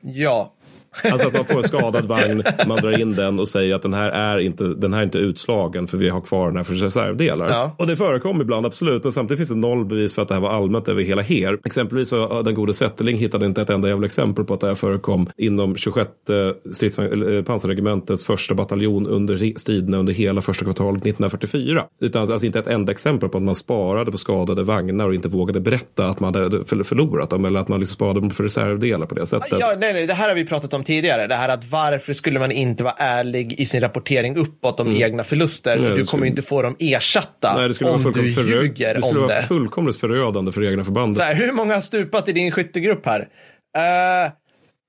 [0.00, 0.52] Ja.
[1.04, 3.94] Alltså att man får en skadad vagn, man drar in den och säger att den
[3.94, 6.74] här är inte, den här är inte utslagen för vi har kvar den här för
[6.74, 7.48] reservdelar.
[7.48, 7.74] Ja.
[7.78, 10.40] Och det förekom ibland, absolut, men samtidigt finns det noll bevis för att det här
[10.40, 11.58] var allmänt över hela HER.
[11.64, 14.74] Exempelvis så den gode Zetterling hittade inte ett enda jävla exempel på att det här
[14.74, 16.10] förekom inom 26
[16.72, 21.84] stridsvagn, eller, eh, pansarregementets första bataljon under striderna under hela första kvartalet 1944.
[22.00, 25.28] Utan alltså inte ett enda exempel på att man sparade på skadade vagnar och inte
[25.28, 28.44] vågade berätta att man hade för- förlorat dem eller att man liksom sparade dem för
[28.44, 29.58] reservdelar på det sättet.
[29.60, 31.26] Ja, nej, nej, det här har vi pratat om tidigare.
[31.26, 35.24] Det här att varför skulle man inte vara ärlig i sin rapportering uppåt om egna
[35.24, 35.72] förluster?
[35.72, 38.02] För Nej, du det kommer skulle- ju inte få dem ersatta Nej, det skulle om
[38.02, 39.46] vara du ljuger det skulle om vara det.
[39.46, 41.16] fullkomligt förödande för det egna förbandet.
[41.18, 43.20] Så här, hur många har stupat i din skyttegrupp här?
[43.76, 44.32] Eh,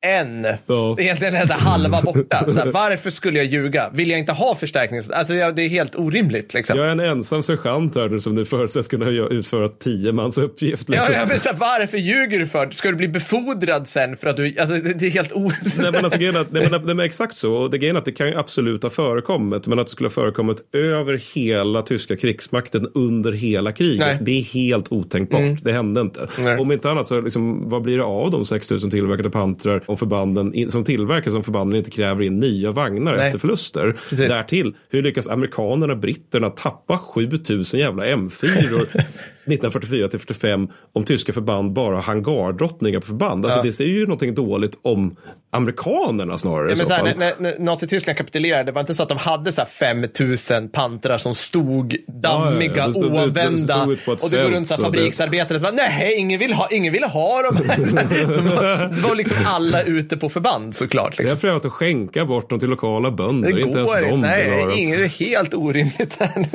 [0.05, 0.47] en.
[0.65, 0.95] Ja.
[0.99, 2.45] Egentligen är det halva borta.
[2.47, 3.89] Så här, varför skulle jag ljuga?
[3.93, 5.01] Vill jag inte ha förstärkning?
[5.13, 6.53] Alltså, ja, det är helt orimligt.
[6.53, 6.77] Liksom.
[6.77, 10.89] Jag är en ensam sergeant här nu som nu förutsätts kunna utföra tio mans uppgift.
[10.89, 11.13] Ja, Liksom.
[11.13, 12.71] ja, men så här, varför ljuger du för?
[12.71, 14.55] Ska du bli befordrad sen för att du...
[14.59, 15.51] Alltså, det, är helt o...
[15.77, 17.53] Nej men alltså att, nej, men, nej, men exakt så.
[17.53, 19.67] Och det grejen är att det kan ju absolut ha förekommit.
[19.67, 23.99] Men att det skulle ha förekommit över hela tyska krigsmakten under hela kriget.
[23.99, 24.17] Nej.
[24.21, 25.63] Det är helt otänkbart.
[25.63, 26.27] Det hände inte.
[26.39, 26.57] Nej.
[26.57, 30.71] Om inte annat så liksom, vad blir det av de 6000 tillverkade pantrar om förbanden
[30.71, 33.27] som tillverkas om förbanden inte kräver in nya vagnar Nej.
[33.27, 33.97] efter förluster.
[34.09, 34.29] Precis.
[34.29, 39.03] Därtill, hur lyckas amerikanerna och britterna tappa 7000 jävla M4
[39.47, 43.45] 1944 till 45 om tyska förband bara har hangardrottningar på förband.
[43.45, 43.63] Alltså Ja.
[43.63, 45.15] det säger ju någonting dåligt om
[45.51, 49.09] amerikanerna snarare Ja, men så här, när, när, Nazityskland kapitulerade, det var inte så att
[49.09, 53.01] de hade så här 5000 pantrar som stod dammiga, Ja, ja.
[53.01, 53.85] Det det oanvända.
[53.89, 56.39] ut på ett och det går runt så här så det- fabriksarbetare bara, nej, ingen
[56.39, 57.55] vill ha, ingen vill ha dem.
[57.67, 61.17] de var, det var liksom alla ute på förband såklart.
[61.17, 61.35] Liksom.
[61.37, 63.53] har prövat att skänka bort dem till lokala bönder.
[63.53, 64.27] Det inte går de inte.
[64.27, 66.19] Nej, det är helt orimligt.
[66.19, 66.49] Nej,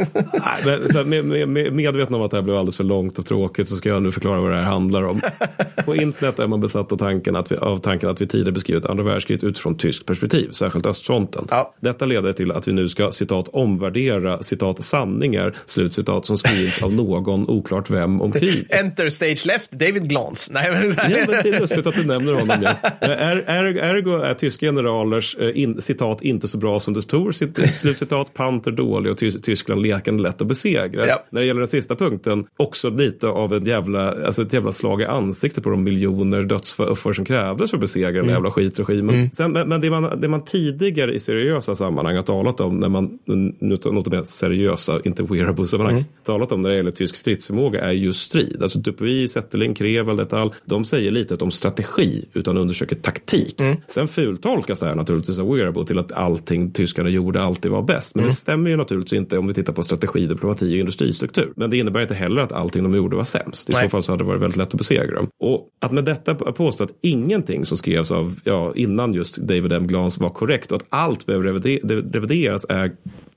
[0.65, 3.19] men, så här, med, med, med, medveten om att det här blev alldeles för långt
[3.19, 5.21] och tråkigt så ska jag nu förklara vad det här handlar om.
[5.85, 8.87] På internet är man besatt av tanken att vi, av tanken att vi tidigare beskrivit
[8.87, 11.47] andra världskriget utifrån tyskt perspektiv, särskilt östfronten.
[11.51, 11.75] Ja.
[11.81, 16.93] Detta leder till att vi nu ska citat omvärdera citat sanningar, slutcitat som skrivits av
[16.93, 18.67] någon, oklart vem, om krig.
[18.71, 20.53] Enter stage left, David Glance.
[20.55, 22.57] Nej, men, Ja, men det är lustigt att du nämner honom.
[22.63, 22.75] Ja.
[23.01, 27.35] Er, er, ergo är tyska generalers eh, in, citat inte så bra som det stod.
[27.35, 31.07] Cit- Slutcitat, Panter dålig och Tys- Tyskland lekande lätt att besegra.
[31.07, 31.23] Ja.
[31.31, 35.01] När det gäller den sista punkten, också lite av ett jävla, alltså ett jävla slag
[35.01, 39.31] i ansiktet på de miljoner dödsoffer som krävdes för att besegra den jävla skitregimen.
[39.33, 42.89] Sen, men men det, man, det man tidigare i seriösa sammanhang har talat om, när
[42.89, 43.19] man,
[43.61, 48.63] något mer seriösa, inte wearable-sammanhang, talat om när det gäller tysk stridsförmåga är just strid.
[48.63, 50.55] Alltså Dupuy, Zetterling, Krevel, et al.
[50.65, 53.61] De säger lite om strategi utan undersöker taktik.
[53.87, 58.15] Sen fultolkas det här naturligtvis av Wearable till att allting tyskarna gjorde alltid var bäst.
[58.15, 61.53] Men det stämmer ju naturligtvis inte om vi tittar på strategi, diplomati och industristruktur.
[61.57, 63.71] Men det innebär inte heller att allting de gjorde var sämst.
[63.71, 63.83] I Nej.
[63.83, 65.29] så fall så hade det varit väldigt lätt att besegra dem.
[65.41, 69.87] Och att med detta påstå att ingenting som skrevs av, ja, innan just David M.
[69.87, 72.93] Glance var korrekt och att allt behöver revide- revideras är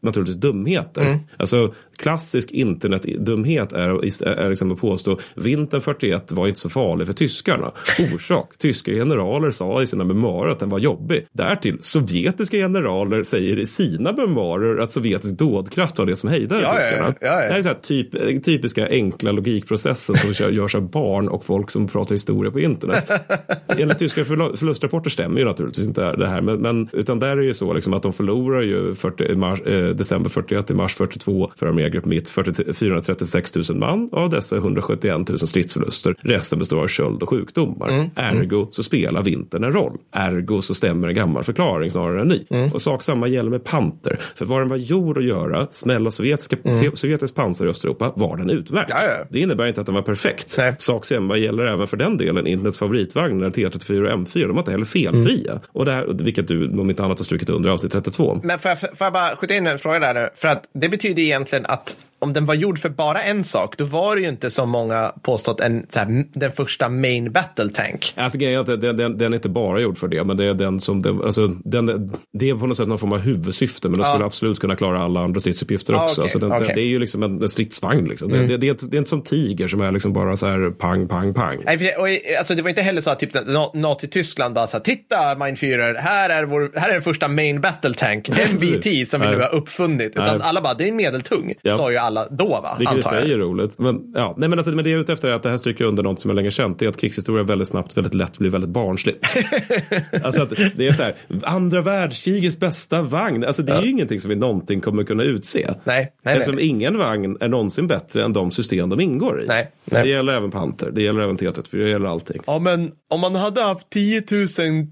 [0.06, 1.20] naturligtvis dumheter.
[1.38, 3.90] Alltså klassisk internetdumhet är,
[4.28, 7.72] är liksom att påstå vintern 41 var inte så farlig för tyskarna.
[8.14, 11.28] Orsak, tyska generaler sa i sina memoarer att den var jobbig.
[11.32, 16.76] Därtill, sovjetiska generaler säger i sina memoarer att sovjetisk dådkraft var det som hejdade Ja,
[16.76, 17.14] tyskarna.
[17.22, 17.36] ja, ja.
[17.36, 21.72] Det här är så här typ, typiska enkla logikprocessen som görs av barn och folk
[21.72, 23.12] som pratar historia på internet.
[23.78, 27.44] Enligt tyska förlustrapporter stämmer ju naturligtvis inte det här, men, men, utan där är det
[27.46, 31.52] ju så liksom att de förlorar ju 40, mars, eh, december 41 till mars 42
[31.56, 36.16] för armégrupp mitt 40, 436 000 man och av dessa 171 000 stridsförluster.
[36.20, 37.88] Resten består av köld och sjukdomar.
[37.90, 38.10] Mm.
[38.16, 39.98] Ergo så spelar vintern en roll.
[40.12, 42.46] Ergo så stämmer en gammal förklaring snarare än ny.
[42.50, 42.72] Mm.
[42.72, 44.20] Och sak samma gäller med panter.
[44.36, 46.58] För vad den var gjord att göra, smälla sovjetiska,
[46.94, 48.92] sovjetisk pansar i Östeuropa, var den utmärkt.
[48.92, 49.04] Mm.
[49.04, 49.26] Ja, ja.
[49.30, 50.56] Det innebär inte att den var perfekt.
[50.58, 50.76] Nej.
[50.78, 54.48] Sak samma gäller även för den delen internets favoritvagnar T34 och M4.
[54.48, 55.52] De var inte heller felfria.
[55.52, 55.64] Mm.
[55.68, 58.40] Och det här, vilket du om inte annat har strukit under avsnitt 32.
[58.44, 60.30] Men får jag, får jag bara skjuta in en fråga där nu?
[60.36, 63.84] För att det betyder egentligen att om den var gjord för bara en sak, då
[63.86, 68.14] var det ju inte som många påstått en, här, den första main battle tank.
[68.18, 70.46] Alltså grejen är att den, den, den är inte bara gjord för det, men det
[70.46, 73.90] är den som, den, alltså, den, det är på något sätt någon form av huvudsyfte,
[73.90, 76.22] men den skulle absolut kunna klara alla andra stridsuppgifter Ja, också.
[76.22, 78.06] okej, så den, det är ju liksom en, en stridsvagn.
[78.06, 78.30] Liksom.
[78.32, 80.48] Det, det, det, är inte, det är inte som Tiger som är liksom bara så
[80.48, 81.62] här pang, pang, pang.
[81.66, 82.08] Nej, det, och,
[82.40, 85.56] alltså, det var inte heller så att typ, Na- Nazi-Tyskland bara så här, titta Mein
[85.56, 89.40] Führer, här är, vår, här är den första main battle tank, MBT, som vi nu
[89.40, 90.08] har uppfunnit.
[90.16, 90.48] Utan Nej.
[90.48, 91.78] alla bara, det är en medeltung, Ja.
[91.78, 93.24] sa ju alla då va, Vilket i antar jag.
[93.24, 93.80] sig är roligt.
[93.80, 95.58] Men, ja, nej, men, alltså, men det jag är ute efter är att det här
[95.58, 96.80] stryker under något som jag länge känt.
[96.80, 99.36] Det är att krigshistoria väldigt snabbt, väldigt lätt blir väldigt barnsligt.
[100.24, 103.44] alltså att det är så här, andra världskrigets bästa vagn.
[103.44, 105.66] Alltså det är ju ingenting som vi någonting kommer kunna utse.
[105.66, 106.38] Nej, nej, nej.
[106.38, 109.48] Eftersom ingen vagn är någonsin bättre än de system de ingår i.
[109.48, 110.04] Nej, nej.
[110.04, 112.42] Det gäller även Panter, det gäller även T34, det gäller allting.
[112.48, 114.48] Ja, men om man hade haft 10 000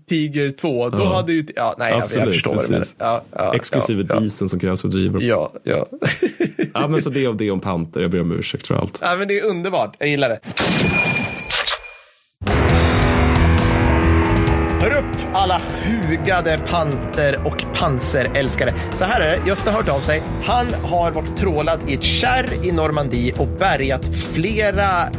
[0.07, 1.45] Tiger 2, då hade ju...
[1.55, 2.79] Ja, nej, jag, jag Absolut, förstår vad du menar.
[2.79, 2.95] precis.
[2.99, 5.19] Ja, ja, Exklusive ja, dieseln som krävs för att driva.
[5.21, 5.53] Ja.
[5.63, 5.87] Ja,
[6.73, 6.87] ja.
[6.87, 8.99] men så det och det om Panter, jag ber om ursäkt för allt.
[9.01, 9.95] ja, men det är underbart.
[9.99, 10.39] Jag gillar det.
[15.33, 18.73] Alla hugade panter och panserälskare.
[18.95, 20.21] Så här är det, Gösta har hört av sig.
[20.43, 24.01] Han har varit trålad i ett kärr i Normandie och bärgat
[24.33, 25.09] flera,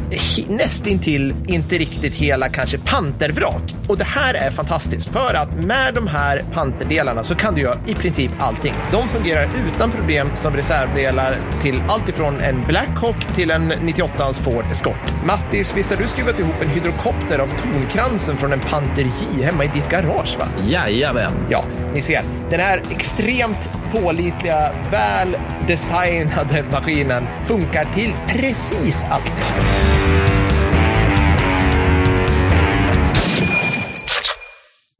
[0.47, 3.61] nästintill, inte riktigt hela kanske, pantervrak.
[3.87, 7.79] Och det här är fantastiskt för att med de här panterdelarna så kan du göra
[7.87, 8.73] i princip allting.
[8.91, 14.65] De fungerar utan problem som reservdelar till allt ifrån en Blackhawk till en 98 Ford
[14.71, 15.25] Escort.
[15.25, 19.63] Mattis, visst har du skruvat ihop en hydrokopter av tonkransen från en Panter J hemma
[19.63, 20.47] i ditt garage va?
[20.67, 21.31] Jajamän.
[21.49, 21.63] Ja,
[21.93, 22.21] ni ser.
[22.49, 25.37] Den här extremt pålitliga, väl
[25.67, 29.53] designade maskinen funkar till precis allt.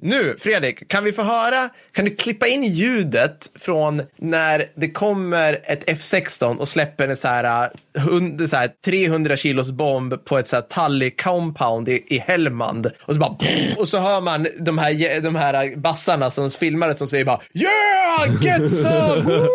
[0.06, 5.60] Nu, Fredrik, kan vi få höra, kan du klippa in ljudet från när det kommer
[5.64, 10.38] ett F16 och släpper en så här, uh, hund, så här 300 kilos bomb på
[10.38, 12.88] ett så här Tully compound i, i Helmand.
[13.02, 13.38] Och så bara,
[13.78, 17.40] och så hör man de här, de här bassarna som filmar det som säger bara
[17.54, 19.22] Yeah, get some!
[19.26, 19.48] Woo!"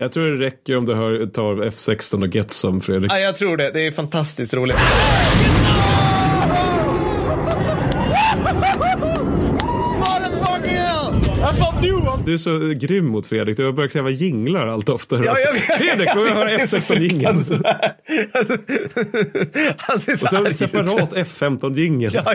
[0.00, 3.12] Jag tror det räcker om du hör, tar F16 och Get Some, Fredrik.
[3.12, 3.70] Ja, jag tror det.
[3.70, 4.76] Det är fantastiskt roligt.
[12.28, 13.56] Du är så grym mot Fredrik.
[13.56, 15.24] Du har börjat kräva jinglar allt oftare.
[15.24, 15.62] Ja, jag vet.
[15.62, 17.44] Fredrik, får jag höra Det är så F16-jingeln?
[17.44, 17.92] fruktansvärt.
[19.78, 22.14] Han ser så Och sen separat F15-jingel.
[22.14, 22.34] Ja,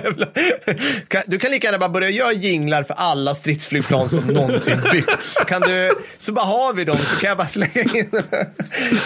[1.28, 5.38] Du kan lika gärna bara börja göra jinglar för alla stridsflygplan som någonsin byggts.
[5.48, 8.10] Kan du, så bara har vi dem så kan jag bara slänga in.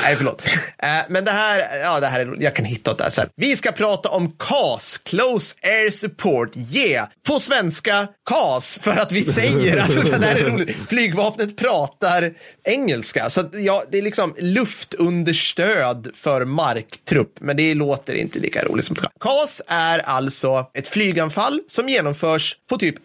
[0.03, 0.43] Nej, förlåt.
[0.77, 3.29] Eh, Men det här, ja, det här är, jag kan hitta åt det här sen.
[3.35, 7.07] Vi ska prata om CAS, Close Air Support, yeah.
[7.27, 10.76] På svenska, CAS, för att vi säger, alltså så det här är roligt.
[10.87, 13.29] Flygvapnet pratar engelska.
[13.29, 18.85] Så att, ja, det är liksom luftunderstöd för marktrupp, men det låter inte lika roligt
[18.85, 19.11] som CAS.
[19.19, 22.95] CAS är alltså ett flyganfall som genomförs på typ,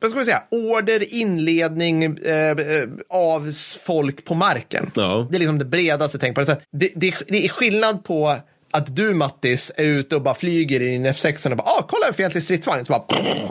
[0.00, 3.52] vad ska man säga, order, inledning eh, eh, av
[3.86, 4.90] folk på marken.
[4.94, 5.28] Ja.
[5.30, 6.60] Det är liksom det bredaste tänk på det.
[6.72, 8.36] Det, det, det är skillnad på
[8.76, 12.06] att du Mattis är ute och bara flyger i din F16 och bara, ah, kolla
[12.08, 12.84] en fientlig stridsvagn.
[12.84, 13.04] Så bara,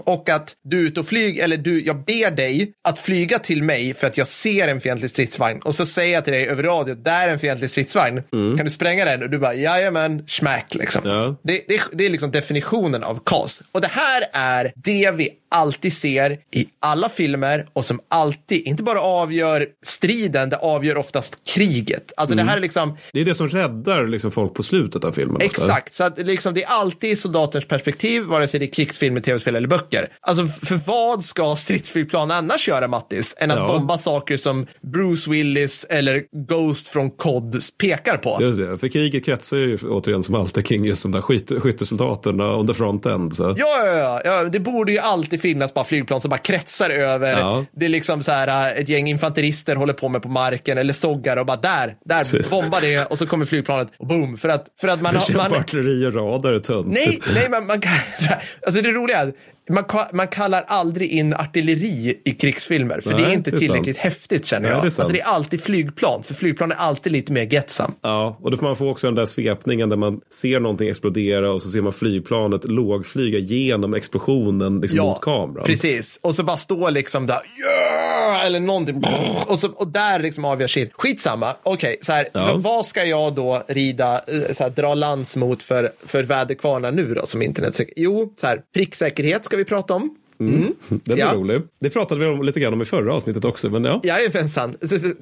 [0.04, 3.64] och att du är ute och flyger, eller du, jag ber dig att flyga till
[3.64, 5.62] mig för att jag ser en fientlig stridsvagn.
[5.62, 8.24] Och så säger jag till dig över radio, där är en fientlig stridsvagn.
[8.58, 9.24] Kan du spränga den?
[9.24, 11.02] Och du bara, jajamän, smack liksom.
[11.06, 11.36] Ja.
[11.44, 13.62] Det, det, det är liksom definitionen av CAS.
[13.72, 18.84] Och det här är det vi alltid ser i alla filmer och som alltid, inte
[18.84, 22.12] bara avgör striden, det avgör oftast kriget.
[22.18, 25.12] Alltså det här är liksom, Det är det som räddar liksom, folk på slutet av
[25.16, 25.38] filmen.
[25.42, 29.56] Exakt, så att liksom, det är alltid soldatens perspektiv, vare sig det är krigsfilmer, tv-spel
[29.56, 30.08] eller böcker.
[30.22, 33.68] Alltså för vad ska stridsflygplan annars göra, Mattis, än att Ja.
[33.68, 38.38] bomba saker som Bruce Willis eller Ghost från COD pekar på?
[38.42, 42.56] Just det, för kriget kretsar ju återigen som alltid kring just de där skytte, skyttesoldaterna
[42.56, 43.36] on the front end.
[43.36, 43.44] Så.
[43.44, 47.40] Ja, ja, ja, ja, det borde ju alltid finnas bara flygplan som bara kretsar över.
[47.40, 47.66] Ja.
[47.74, 50.94] Det är liksom så här äh, ett gäng infanterister håller på med på marken eller
[50.94, 52.50] stoggar och bara där, där Precis.
[52.50, 54.38] bombar det och så kommer flygplanet och boom.
[54.38, 55.22] För att, för att man har...
[55.22, 56.88] Bekämpa Man, artilleri och radar är tönt.
[56.88, 57.94] Nej, nej, men man kan...
[58.66, 59.34] Alltså det roliga är,
[59.70, 63.60] man, man kallar aldrig in artilleri i krigsfilmer, för det är Nej, inte det är
[63.60, 64.04] tillräckligt sant.
[64.14, 64.84] häftigt känner Nej, jag.
[64.84, 65.00] det är sant.
[65.10, 67.92] alltså det är alltid flygplan, för flygplan är alltid lite mer getsam.
[68.02, 71.52] Ja, och då får man få också den där svepningen där man ser någonting explodera
[71.52, 75.66] och så ser man flygplanet lågflyga genom explosionen liksom mot kameran.
[75.66, 78.46] Precis, och så bara stå liksom där, yeah!
[78.46, 79.04] eller någonting,
[79.48, 80.90] och, så, och där liksom avgör shit.
[80.94, 82.54] Skitsamma, okej, så här, Ja.
[82.58, 87.14] vad ska jag då rida, eh, så här, dra lans mot för, för väderkvarnar nu
[87.14, 87.80] då som internet?
[87.96, 90.16] Jo, så här, pricksäkerhet ska vi prata om.
[90.90, 91.34] Den är Ja.
[91.34, 91.62] rolig.
[91.82, 94.02] Det pratade vi om lite grann om i förra avsnittet också, men ja.
[94.04, 94.74] Jajamensan.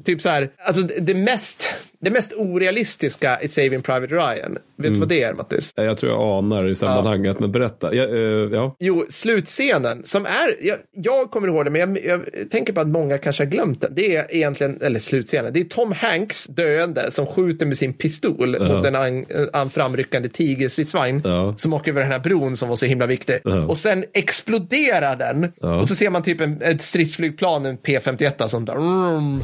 [0.04, 4.88] Typ så här, alltså det, det, mest, det mest orealistiska i Saving Private Ryan, vet
[4.88, 4.94] Mm.
[4.94, 5.74] du vad det är Mattis?
[5.76, 7.96] Jag tror jag anar i sammanhanget, men berätta.
[7.96, 8.20] Ja, eh,
[8.52, 8.76] ja.
[8.80, 12.88] Jo, slutscenen som är, jag, jag kommer ihåg det, men jag, jag tänker på att
[12.88, 13.96] många kanske har glömt den.
[13.96, 18.50] Det är egentligen, eller slutscenen, det är Tom Hanks döende som skjuter med sin pistol
[18.60, 21.56] mot en, an, en framryckande tigerstridsvagn Ja.
[21.58, 23.36] som åker över den här bron som var så himla viktig.
[23.44, 23.66] Ja.
[23.66, 25.76] Och sen exploderar den Ja.
[25.76, 29.44] och så ser man typ en, ett stridsflygplan, en P51 som där, mm,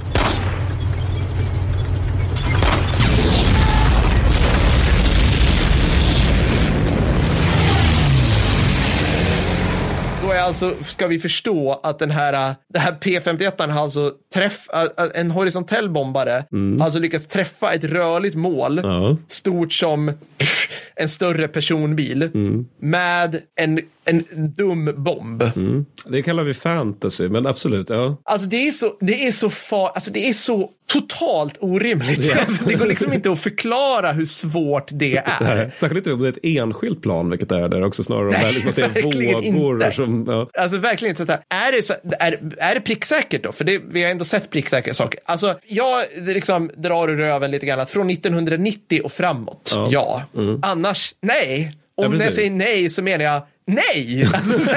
[10.50, 15.12] alltså, ska vi förstå att den här, det här P51 har alltså träff, ä- ä-
[15.16, 16.44] en horisontell bombare,
[16.80, 19.18] har alltså lyckats träffa ett rörligt mål, Ja.
[19.28, 20.12] stort som
[20.96, 22.30] en större personbil,
[22.80, 24.24] med en, en
[24.58, 25.44] dum bomb.
[26.06, 27.90] Det kallar vi fantasy, men absolut.
[27.90, 28.18] Ja.
[28.24, 32.38] Alltså det är så, det är så far, alltså det är så totalt orimligt.
[32.40, 35.72] Alltså, det går liksom inte att förklara hur svårt det är.
[35.78, 38.32] Särskilt inte om det är ett enskilt plan, vilket det är där också, snarare om
[38.32, 39.04] det är liksom att det är
[39.54, 39.92] vågor inte.
[39.92, 40.26] som...
[40.28, 40.62] Ja.
[40.62, 41.68] Alltså verkligen inte så här.
[41.68, 43.52] Är det, så, är, är det pricksäkert då?
[43.52, 45.20] För det, vi har ändå sett pricksäkra saker.
[45.26, 50.24] Alltså jag liksom drar ur röven lite grann att från 1990 och framåt, ja.
[50.62, 51.76] Annars, nej.
[51.96, 52.36] Ja, Om jag precis.
[52.36, 53.42] säger nej så menar jag
[53.76, 54.30] nej.
[54.34, 54.72] Alltså,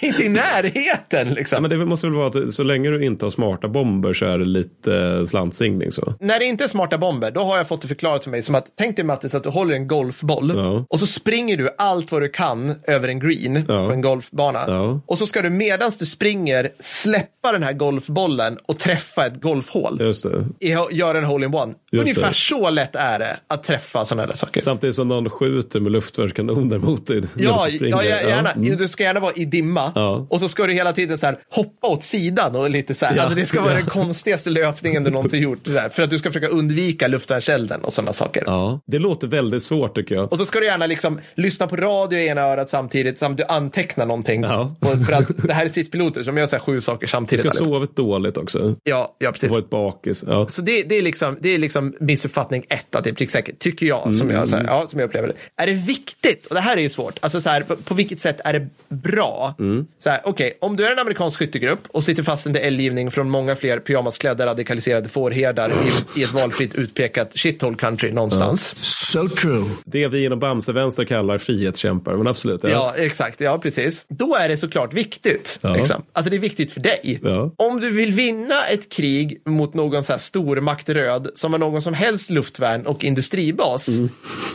[0.06, 1.56] inte i närheten liksom.
[1.56, 4.26] Ja, men det måste väl vara att så länge du inte har smarta bomber så
[4.26, 6.14] är det lite eh, slantsingning så.
[6.20, 8.54] När det inte är smarta bomber, då har jag fått det förklarat för mig som
[8.54, 10.84] att, tänk dig Mattis att du håller en golfboll Ja.
[10.88, 13.86] och så springer du allt vad du kan över en green Ja.
[13.86, 15.00] på en golfbana.
[15.06, 19.98] Och så ska du medans du springer släppa den här golfbollen och träffa ett golfhål.
[20.00, 20.44] Just det.
[20.92, 21.74] Göra en hole-in-one.
[21.92, 22.34] Ungefär det.
[22.34, 24.60] så lätt är det att träffa sådana där saker.
[24.60, 27.22] Samtidigt som någon skjuter med luftvärnskanoner mot dig.
[27.36, 28.50] Ja, ja, gärna.
[28.50, 28.76] Mm.
[28.76, 29.92] Det ska gärna vara i dimma.
[29.94, 30.26] Ja.
[30.30, 33.16] Och så ska du hela tiden så här hoppa åt sidan och lite så här.
[33.16, 33.22] Ja.
[33.22, 33.76] Alltså det ska vara Ja.
[33.78, 35.68] den konstigaste löpningen du någonsin gjort.
[35.68, 38.42] Här, för att du ska försöka undvika luftvärnselden och sådana saker.
[38.46, 40.32] Ja, det låter väldigt svårt tycker jag.
[40.32, 43.44] Och så ska du gärna liksom lyssna på radio i ena örat samtidigt som du
[43.48, 44.42] antecknar någonting.
[44.42, 44.74] Ja.
[44.80, 47.40] Och för att det här är stridspiloter som gör så här sju saker Du samtidigt.
[47.40, 47.74] ska allihop.
[47.76, 48.74] sovit dåligt också.
[48.84, 49.50] Ja, ja, precis.
[49.50, 50.24] Varit bakis.
[50.28, 50.46] Ja.
[50.48, 53.86] Så det, det, är liksom, det är liksom missuppfattning ett, att det är pricksäkert, tycker
[53.86, 54.36] jag, som, Mm.
[54.36, 55.62] jag, så här, ja, som jag upplever det.
[55.62, 56.46] Är det viktigt?
[56.46, 57.18] Och det här är ju svårt.
[57.20, 59.54] Alltså så här, på, på vilket sätt är det bra?
[59.58, 59.86] Mm.
[60.02, 63.30] Så här, okej, om du är en amerikansk skyttegrupp och sitter fast under eldgivning från
[63.30, 68.74] många fler pyjamasklädda radikaliserade fårherdar i, i ett valfritt utpekat shithole country någonstans.
[68.76, 69.64] So true.
[69.84, 72.64] Det vi inom Bamse-vänster kallar frihetskämpar, men absolut.
[72.64, 72.70] Ja.
[72.70, 73.40] Ja, exakt.
[73.40, 74.04] Ja, precis.
[74.08, 75.58] Då är det såklart viktigt.
[75.60, 75.74] Ja.
[75.74, 76.02] Liksom.
[76.12, 77.20] Alltså det är viktigt för dig.
[77.22, 77.54] Ja.
[77.56, 81.82] Om du vill vinna ett krig mot någon så här stormakt röd som har någon
[81.82, 83.88] som helst luftvärn och industribas,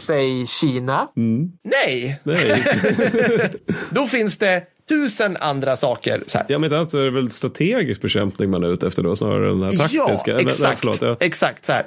[0.02, 1.08] säg Kina,
[1.64, 2.20] nej.
[2.24, 2.64] Nej.
[3.90, 6.24] Då finns det tusen andra saker.
[6.34, 9.16] Ja, men inte alls så är det väl strategisk bekämpning man är ute efter då,
[9.16, 10.32] snarare än den här taktiska.
[10.32, 10.62] Ja, exakt.
[10.62, 11.18] Nej, förlåt, ja.
[11.20, 11.86] exakt så här.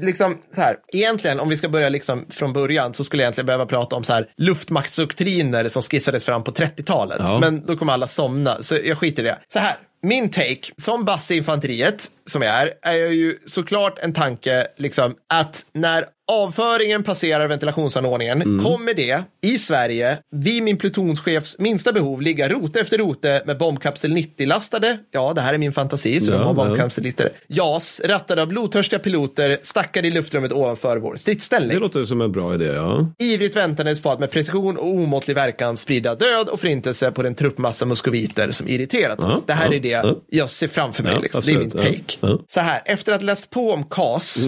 [0.00, 0.76] Liksom, så här.
[0.92, 4.04] Egentligen, om vi ska börja liksom från början, så skulle jag egentligen behöva prata om
[4.04, 7.16] så här, luftmaktsdoktriner som skissades fram på 30-talet.
[7.20, 7.38] Ja.
[7.40, 9.38] Men då kommer alla somna, så jag skiter i det.
[9.52, 13.98] Så här, min take, som basse i infanteriet, som jag är, är jag ju såklart
[13.98, 18.64] en tanke, liksom, att när avföringen passerar ventilationsanordningen Mm.
[18.64, 24.12] kommer det i Sverige vid min plutonschefs minsta behov ligga rote efter rote med bombkapsel
[24.12, 24.98] 90-lastade.
[25.10, 27.26] Ja, det här är min fantasi, så Ja, de har bombkapsel 90.
[27.46, 31.70] JAS, rattade av blodtörstiga piloter, stackade i luftrummet ovanför vår stridsställning.
[31.70, 33.06] Det låter som en bra idé, ja.
[33.18, 37.34] Ivrigt väntandes på att med precision och omåttlig verkan sprida död och förintelse på den
[37.34, 39.34] truppmassa muskoviter som irriterat oss.
[39.36, 40.16] Ja, det här ja, är det ja.
[40.30, 41.18] jag ser framför mig.
[41.22, 41.42] Liksom.
[41.46, 42.26] Det är min take.
[42.26, 42.38] Mm.
[42.46, 44.46] Så här, efter att läst på om KAS,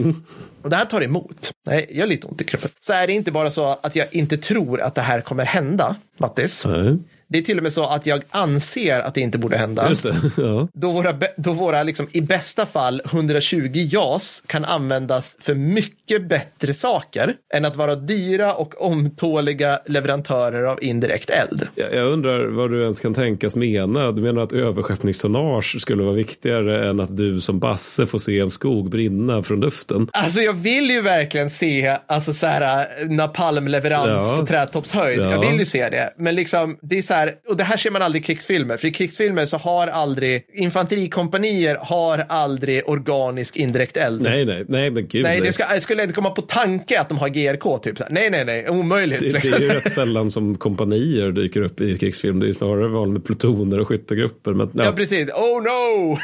[0.65, 3.13] och det här tar emot, nej, jag har lite ont i kroppen, så är det
[3.13, 6.65] inte bara så att jag inte tror att det här kommer hända, Mattis.
[6.65, 7.05] Mm.
[7.35, 9.89] Det är till och med så att jag anser att det inte borde hända.
[9.89, 10.15] Just det.
[10.37, 10.69] Ja.
[10.75, 16.75] Då våra, då våra liksom, i bästa fall 120 JAS kan användas för mycket bättre
[16.75, 21.69] saker än att vara dyra och omtåliga leverantörer av indirekt eld.
[21.75, 24.13] Jag jag undrar vad du ens kan tänkas mena.
[24.13, 28.51] Du menar att överskeppningstonnage skulle vara viktigare än att du som Basse får se en
[28.51, 30.09] skog brinna från luften?
[30.13, 34.37] Alltså jag vill ju verkligen se alltså, så här, napalmleverans Ja.
[34.41, 35.21] på trätoppshöjd.
[35.21, 35.31] Ja.
[35.31, 36.15] Jag vill ju se det.
[36.19, 38.77] Men liksom, det är så här, här, och det här ser man aldrig i krigsfilmer,
[38.77, 44.23] för i krigsfilmer så har aldrig, infanterikompanier har aldrig organisk indirekt eld.
[44.23, 45.23] Nej, nej, nej, men gud.
[45.23, 48.05] Nej, det, ska, det skulle inte komma på tanke att de har GRK, typ så
[48.05, 48.11] här.
[48.11, 49.21] Nej, nej, nej, omöjligt.
[49.21, 52.41] Det, det är ju rätt sällan som kompanier dyker upp i krigsfilm.
[52.41, 54.53] Det är ju snarare vanligt med plutoner och skyttegrupper.
[54.53, 54.85] Men, ja.
[54.85, 55.31] Ja, precis.
[55.31, 56.19] Oh no!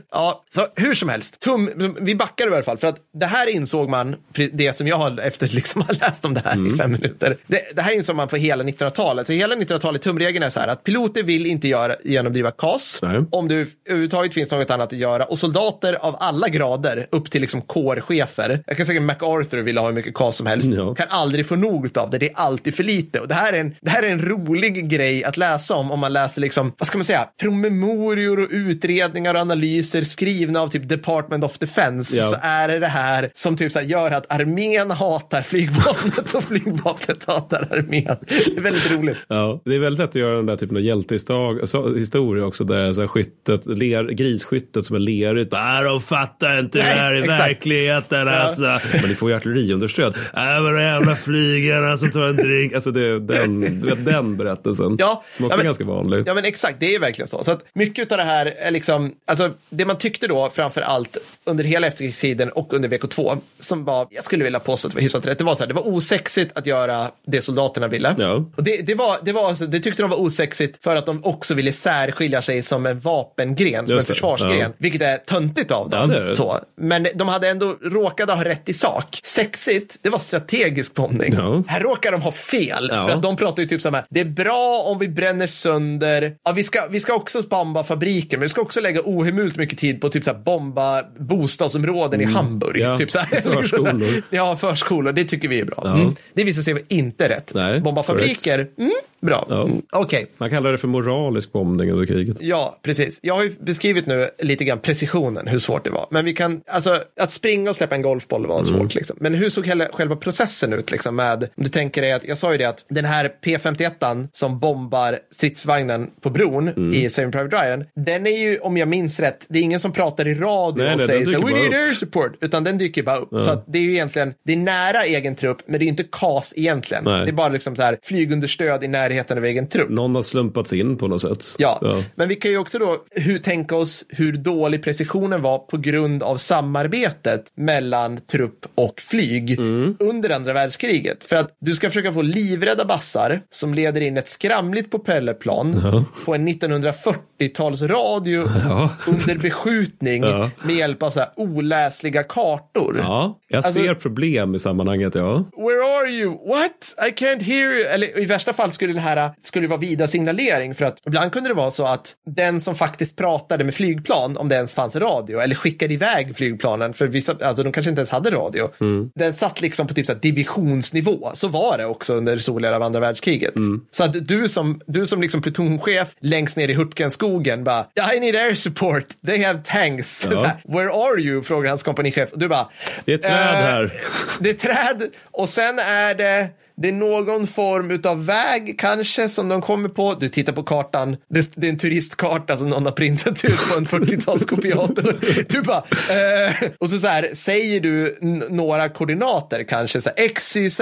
[0.10, 1.40] ja, så hur som helst.
[1.40, 4.16] Tum, vi backar i alla fall, för att det här insåg man,
[4.52, 6.74] det som jag har efter liksom har läst om det här Mm.
[6.74, 7.36] i fem minuter.
[7.46, 9.26] Det, det här insåg man för hela 1900-talet.
[9.26, 13.20] Så hela 1900-talet, tumregeln är så här att piloter vill inte göra, genomdriva KAS Nej.
[13.30, 15.24] om det överhuvudtaget finns något annat att göra.
[15.24, 19.78] Och soldater av alla grader, upp till liksom kårchefer, jag kan säga att MacArthur vill
[19.78, 20.94] ha hur mycket KAS som helst, Ja.
[20.94, 22.18] kan aldrig få nog av det.
[22.18, 23.20] Det är alltid för lite.
[23.20, 26.00] Och det här är en, det här är en rolig grej att läsa om, om
[26.00, 30.88] man läser liksom, vad ska man säga, promemorior och utredningar och analyser skrivna av typ
[30.88, 32.16] Department of Defense.
[32.16, 32.22] Ja.
[32.22, 37.24] Så är det det här som typ så gör att armén hatar flygvapnet och flygvapnet
[37.24, 38.16] hatar armén.
[38.28, 39.16] Det är väldigt roligt.
[39.28, 42.64] Ja, det är väldigt lätt att göra den där typen av hjältehistoria också.
[42.64, 45.50] Där så här skyttet, ler, grisskyttet som är lerigt.
[45.50, 47.40] Bara, de fattar inte det Nej, här i exakt.
[47.40, 48.80] verkligheten alltså.
[48.92, 50.16] Men ni får ju artilleriunderstöd.
[50.16, 52.72] Äh, men de jävla flygarna som tar en drink.
[52.72, 54.96] Alltså det, är den, du vet, den berättelsen.
[54.98, 56.22] Ja, som också ja, men- är ganska vanlig.
[56.26, 57.44] Ja men exakt, det är verkligen så.
[57.44, 61.16] Så att mycket av det här är liksom, alltså det man tyckte då framför allt
[61.44, 65.02] under hela efterkrigstiden och under VK2, som var, jag skulle vilja påstå att det var
[65.02, 68.14] hyfsat rätt, det var så här, det var osexigt att göra det soldaterna ville.
[68.18, 68.44] Ja.
[68.56, 71.24] Och det, det, var, det, var, alltså- det tyckte de var osexigt för att de
[71.24, 74.68] också ville särskilja sig som en vapengren, som en Just försvarsgren, ja.
[74.78, 76.10] vilket är töntigt av dem.
[76.10, 76.32] Ja, det det.
[76.32, 76.58] Så.
[76.76, 79.20] Men de hade ändå råkade ha rätt i sak.
[79.22, 81.34] Sexigt, det var strategisk bombning.
[81.34, 81.62] Ja.
[81.66, 84.24] Här råkar de ha fel, för att de pratar ju typ så här, det är
[84.24, 88.48] bra om vi bränner sönder, ja, vi, ska, vi ska också bomba fabriker, men vi
[88.48, 92.80] ska också lägga ohemult mycket tid på typ så här, bomba bostadsområden i Hamburg.
[92.80, 92.98] Mm.
[92.98, 93.40] Typ så här.
[93.40, 94.22] förskolor.
[94.30, 95.82] ja, förskolor, det tycker vi är bra.
[95.86, 96.14] Mm.
[96.34, 97.54] Det visar sig vara inte rätt.
[97.54, 98.92] Nej, bomba fabriker, mm,
[99.22, 99.46] bra.
[99.48, 99.62] Ja.
[99.64, 100.26] Mm, Okej.
[100.38, 102.36] Man kallar det för moralisk bombning under kriget.
[102.40, 103.18] Ja, precis.
[103.22, 106.06] Jag har ju beskrivit nu lite grann precisionen, hur svårt det var.
[106.10, 108.74] Men vi kan, alltså att springa och släppa en golfboll var svårt.
[108.76, 108.88] Mm.
[108.94, 109.16] Liksom.
[109.20, 110.90] Men hur såg hela, själva processen ut?
[110.90, 114.28] Liksom, med, om du tänker dig att, jag sa ju det att den här P51
[114.32, 116.92] som bombar stridsvagnen på bron Mm.
[116.92, 119.92] i Saving Private Ryan, den är ju, om jag minns rätt, det är ingen som
[119.92, 122.78] pratar i radio Nej, och nej, säger så, we need upp." air support, utan den
[122.78, 123.28] dyker bara upp.
[123.30, 125.90] Så att det är ju egentligen, det är nära egen trupp, men det är ju
[125.90, 127.04] inte KAS egentligen.
[127.04, 127.24] Nej.
[127.24, 129.90] Det är bara liksom så här, flygunderstöd i närheten av egen trupp.
[129.90, 131.44] Någon har slumpats in på något sätt.
[131.58, 131.80] Ja.
[132.14, 136.22] men vi kan ju också då hur, tänka oss hur dålig precisionen var på grund
[136.22, 139.60] av samarbetet mellan trupp och flyg
[139.98, 141.24] under andra världskriget.
[141.24, 146.34] För att du ska försöka få livrädda bassar som leder in ett skramligt propellerplan på
[146.34, 148.38] en 1940-talsradio
[149.06, 150.50] under beskjutning Ja.
[150.62, 152.98] med hjälp av så här oläsliga kartor.
[152.98, 155.44] Ja, jag Alltså- ser problem i sammanhanget, ja.
[155.56, 156.30] Where are you?
[156.48, 156.94] What?
[157.08, 157.82] I can't hear you.
[157.86, 161.32] Eller i värsta fall skulle det här skulle det vara vida signalering för att ibland
[161.32, 164.96] kunde det vara så att den som faktiskt pratade med flygplan, om det ens fanns
[164.96, 168.68] radio, eller skickade iväg flygplanen, för vissa, alltså de kanske inte ens hade radio,
[169.14, 171.30] den satt liksom på typ så divisionsnivå.
[171.34, 173.54] Så var det också under delar av andra världskriget.
[173.90, 178.36] Så att du som, du som liksom plutonchef längst ner i Hurtgenskogen bara, I need
[178.36, 180.26] air support, they have tanks.
[180.30, 181.42] Här, Where are you?
[181.42, 182.32] frågar hans kompanichef.
[182.32, 182.68] Och du bara,
[183.04, 183.92] Det är träd "Eh, här."
[184.40, 189.48] det är träd och sen är det det är någon form av väg kanske som
[189.48, 190.14] de kommer på.
[190.14, 191.16] Du tittar på kartan.
[191.28, 195.42] Det, det är en turistkarta som någon har printat ut på en 40-talskopiator.
[195.52, 198.18] Du bara, eh, och så, så här säger du
[198.50, 200.02] några koordinater kanske.
[200.02, 200.80] Så här, XYZ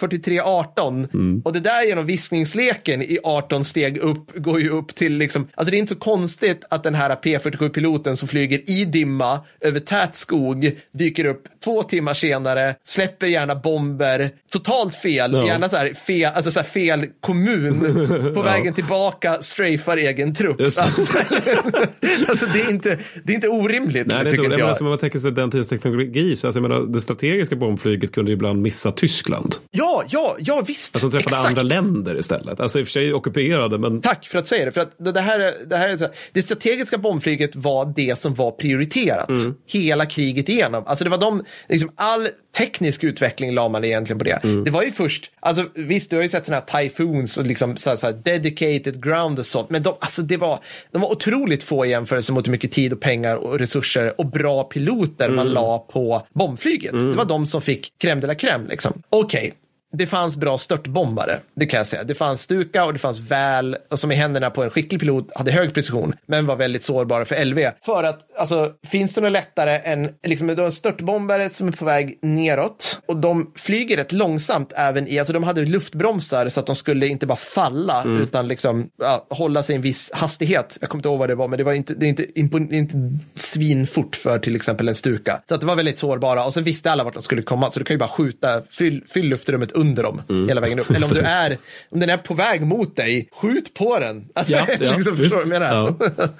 [0.00, 1.42] 4318.
[1.44, 5.70] Och det där genom viskningsleken i 18 steg upp går ju upp till liksom, alltså
[5.70, 10.16] det är inte så konstigt att den här P47-piloten som flyger i dimma över tät
[10.16, 15.46] skog dyker upp två timmar senare, släpper gärna bomber, totalt fel, Ja.
[15.46, 20.60] gärna så här fel, alltså så fel kommun, på vägen tillbaka strafar egen trupp.
[20.60, 20.82] Just det.
[20.84, 21.02] Alltså,
[22.28, 24.68] alltså det, är inte, det är inte orimligt, Nej, det tycker inte, inte men jag.
[24.68, 28.32] alltså, man tänker sig den tidens teknologi, så alltså, jag menar, det strategiska bombflyget kunde
[28.32, 29.54] ibland missa Tyskland.
[29.70, 30.94] Ja, ja, ja visst.
[30.96, 31.48] Alltså de träffade Exakt.
[31.48, 32.60] andra länder istället.
[32.60, 34.72] Alltså i och för sig ockuperade, men Tack för att säga det.
[34.72, 38.18] För att det, här, är- det, här är så här, det strategiska bombflyget var det
[38.18, 39.54] som var prioriterat Mm.
[39.66, 40.84] hela kriget igenom.
[40.86, 44.40] Alltså det var de, liksom all teknisk utveckling la man egentligen på det.
[44.44, 44.64] Mm.
[44.64, 47.76] Det var ju först, alltså visst du har ju sett sådana här typhoons och liksom
[47.76, 49.70] så här, så här dedicated ground och sånt.
[49.70, 50.58] Men de, alltså det var,
[50.92, 54.26] de var otroligt få i jämförelse mot hur mycket tid och pengar och resurser och
[54.26, 55.54] bra piloter man Mm.
[55.54, 56.92] la på bombflyget.
[56.92, 59.02] Det var de som fick crème de la crème liksom.
[59.10, 59.54] Okej.
[59.96, 62.04] Det fanns bra störtbombare, det kan jag säga.
[62.04, 65.28] Det fanns Stuka och det fanns väl, och som i händerna på en skicklig pilot,
[65.34, 67.58] hade hög precision, men var väldigt sårbara för LV.
[67.84, 71.72] För att, alltså, finns det något lättare än, liksom, du har en störtbombare som är
[71.72, 76.60] på väg neråt och de flyger rätt långsamt även i, alltså de hade luftbromsar så
[76.60, 78.22] att de skulle inte bara falla Mm.
[78.22, 80.78] utan liksom ja, hålla sig i en viss hastighet.
[80.80, 82.72] Jag kommer inte ihåg vad det var, men det var inte, det är inte, impon-
[82.72, 82.94] inte
[83.34, 85.40] svinfort för till exempel en Stuka.
[85.48, 87.78] Så att det var väldigt sårbara och sen visste alla vart de skulle komma, så
[87.78, 90.48] du kan ju bara skjuta, fyll, fyll luftrummet under dem Mm.
[90.48, 90.90] hela vägen upp.
[90.90, 91.58] Eller om du är,
[91.90, 94.24] om den är på väg mot dig, skjut på den.
[94.34, 95.94] Alltså, Ja, ja, liksom, förstår du vad jag menar?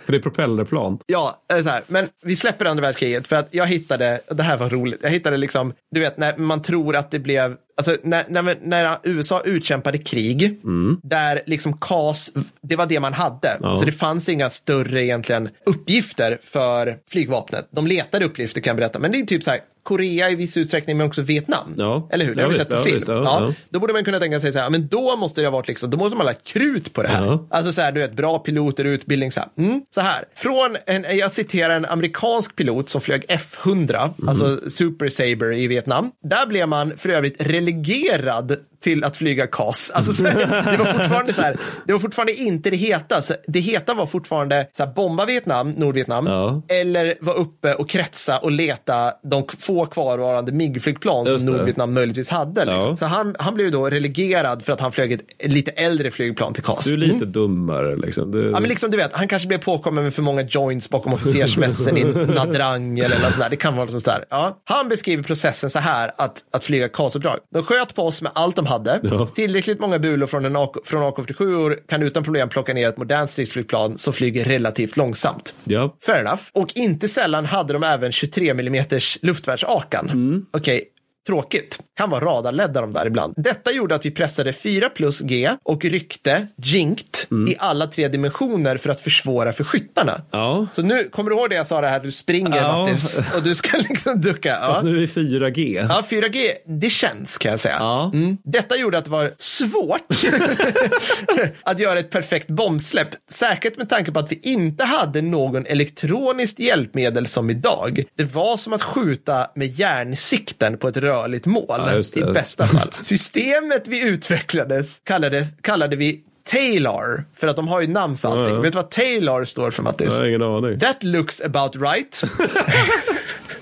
[0.05, 0.99] För det är propellerplan.
[1.07, 1.83] Ja, så här.
[1.87, 5.37] men vi släpper andra världskriget för att jag hittade, det här var roligt, jag hittade
[5.37, 9.99] liksom, du vet när man tror att det blev, alltså när, när, när USA utkämpade
[9.99, 10.61] krig,
[11.03, 12.31] där liksom KAS,
[12.63, 13.59] det var det man hade.
[13.63, 13.77] Ja.
[13.77, 17.69] Så det fanns inga större egentligen uppgifter för flygvapnet.
[17.71, 20.57] De letade uppgifter kan jag berätta, men det är typ så här, Korea i viss
[20.57, 21.74] utsträckning, men också Vietnam.
[21.76, 22.09] Ja.
[22.12, 22.35] Eller hur?
[22.35, 23.01] Det har vi sett på film.
[23.07, 23.53] ja.
[23.70, 25.91] Då borde man kunna tänka sig så här, men då måste det ha varit liksom,
[25.91, 27.39] då måste man ha lagt krut på det här.
[27.51, 29.49] Alltså så här, du vet, bra piloter, utbildning så här.
[29.59, 35.09] Mm, så här, från en, jag citerar en amerikansk pilot som flög F100, alltså Super
[35.09, 36.11] Saber i Vietnam.
[36.22, 39.91] Där blev man för övrigt relegerad till att flyga CAS.
[39.95, 41.57] Alltså, så, det var fortfarande så här,
[41.87, 43.22] det var fortfarande inte det heta.
[43.22, 46.62] Så det heta var fortfarande så här, bomba Vietnam, Nordvietnam, Ja.
[46.68, 51.47] eller vara uppe och kretsa och leta de få kvarvarande MIG-flygplan som.
[51.47, 52.64] Nordvietnam möjligtvis hade.
[52.64, 52.91] Liksom.
[52.91, 52.97] Ja.
[52.97, 56.62] Så han, han blev då relegerad för att han flög ett lite äldre flygplan till
[56.62, 56.85] CAS.
[56.85, 58.30] Du är lite dummare liksom.
[58.30, 61.12] Du, Ja, men liksom du vet, han kanske blev påkommen med för många joints bakom
[61.14, 62.05] officersmässen i
[62.35, 63.51] Nadrang eller något sådär.
[63.51, 64.24] Det kan vara något sådär.
[64.30, 64.59] Ja.
[64.64, 67.39] Han beskriver processen så här, att, att flyga CAS-uppdrag.
[67.55, 68.74] De sköt på oss med allt de hade.
[69.03, 69.27] Ja.
[69.27, 73.31] Tillräckligt många bulor från, en AK, från AK47 kan utan problem plocka ner ett modernt
[73.31, 75.55] stridsflygplan som flyger relativt långsamt.
[75.64, 75.97] ja.
[76.07, 76.43] Fair enough.
[76.53, 78.85] Och inte sällan hade de även 23 mm
[79.22, 80.47] luftvärnsakan.
[80.51, 80.85] Okej,
[81.27, 81.79] tråkigt.
[81.97, 83.35] Kan vara radarledda de där ibland.
[83.37, 88.77] Detta gjorde att vi pressade 4 plus G och ryckte jinkt i alla tre dimensioner
[88.77, 90.22] för att försvåra för skyttarna.
[90.31, 90.66] Ja.
[90.72, 92.79] Så nu, kommer du ihåg det jag sa det här, du springer Ja.
[92.79, 94.49] Mattis och du ska liksom ducka.
[94.49, 94.66] Ja.
[94.66, 95.87] Fast nu är det 4G.
[95.89, 96.51] Ja, 4G,
[96.81, 97.77] det känns kan jag säga.
[97.79, 98.11] Ja.
[98.14, 98.37] Mm.
[98.45, 100.01] Detta gjorde att det var svårt
[101.62, 103.09] att göra ett perfekt bombsläpp.
[103.30, 108.05] Säkert med tanke på att vi inte hade någon elektroniskt hjälpmedel som idag.
[108.16, 111.64] Det var som att skjuta med järnsikten på ett rörligt mål.
[111.68, 112.20] Ja.
[112.20, 112.91] I bästa fall.
[113.03, 116.20] Systemet vi utvecklades kallades, kallade vi
[116.51, 118.45] Taylor, för att de har ju namn för allting.
[118.45, 118.61] Ja, ja.
[118.61, 120.09] Vet du vad Taylor står för Mattis?
[120.11, 120.78] Jag har ingen aning.
[120.78, 122.22] That looks about right.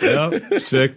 [0.00, 0.92] Ja, check.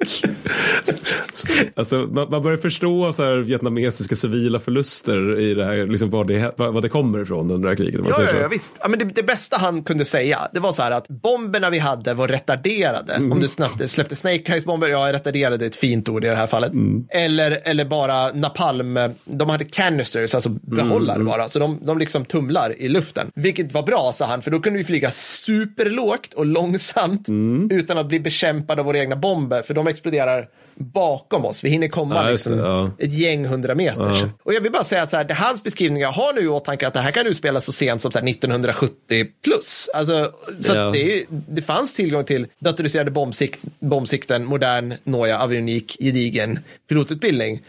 [1.76, 6.26] Alltså, man, man börjar förstå så här vietnamesiska civila förluster i det här, liksom var,
[6.26, 8.02] det, var det kommer ifrån under det här kriget.
[8.10, 8.74] Ja, ja, ja, visst.
[8.82, 11.80] Ja, men det, det bästa han kunde säga, det var så här att bomberna vi
[11.80, 13.14] hade var retarderade.
[13.14, 13.32] Mm.
[13.32, 16.48] Om du snabbt släppte Snake Eyes-bomber, ja, retarderade är ett fint ord i det här
[16.48, 16.72] fallet.
[16.74, 17.06] Mm.
[17.10, 21.28] Eller, eller bara napalm, de hade canisters, alltså behållare Mm.
[21.28, 21.50] bara.
[21.50, 23.28] Så de, de liksom tumlar i luften.
[23.36, 27.68] Vilket var bra, sa han, för då kunde vi flyga superlågt och långsamt Mm.
[27.72, 31.64] utan att bli bekämpade av våra egna bomber, för de exploderar bakom oss.
[31.64, 32.92] Vi hinner komma Ja, liksom, det, ja.
[33.00, 34.30] ett gäng hundra meter.
[34.44, 36.48] Och jag vill bara säga att så här, det hans beskrivning jag har nu i
[36.48, 39.90] åtanke att det här kan utspelas så sent som så här 1970 plus.
[39.94, 40.32] Alltså,
[40.62, 40.92] så Ja.
[40.94, 47.62] det, det fanns tillgång till datoriserade bombsikt, bombsikten, modern, noja, avionik, gedigen pilotutbildning.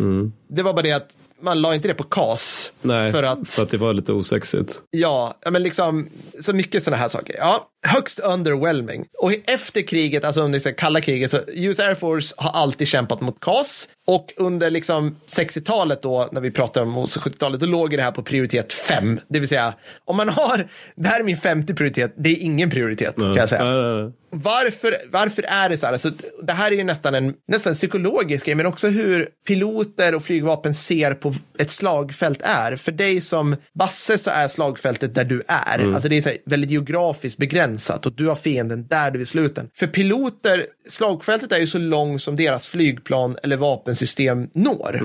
[0.48, 1.08] Det var bara det att
[1.42, 2.72] man la inte det på KAS.
[2.82, 4.74] Nej, För att, för att det var lite osexigt.
[4.90, 6.08] ja, ja, men liksom,
[6.40, 7.34] så mycket sådana här saker.
[7.38, 9.06] Ja, högst underwhelming.
[9.18, 13.20] Och efter kriget, alltså under det kalla kriget, så US Air Force har alltid kämpat
[13.20, 13.88] mot KAS.
[14.06, 18.22] Och under liksom 60-talet då, när vi pratar om 70-talet, då låg det här på
[18.22, 19.20] prioritet 5.
[19.28, 19.74] Det vill säga,
[20.04, 23.48] om man har, det här är min femte prioritet, det är ingen prioritet kan jag
[23.48, 23.64] säga.
[23.64, 24.12] Nej.
[24.32, 25.92] Varför, varför är det så här?
[25.92, 26.10] Alltså,
[26.42, 30.74] det här är ju nästan en nästan psykologisk grej, men också hur piloter och flygvapen
[30.74, 32.76] ser på ett slagfält är.
[32.76, 35.94] För dig som Basse så är slagfältet där du är.
[35.94, 37.69] Alltså det är väldigt geografiskt begränsat
[38.06, 39.62] och du har fienden där du vill sluta.
[39.74, 45.00] För piloter, slagfältet är ju så långt som deras flygplan eller vapensystem når.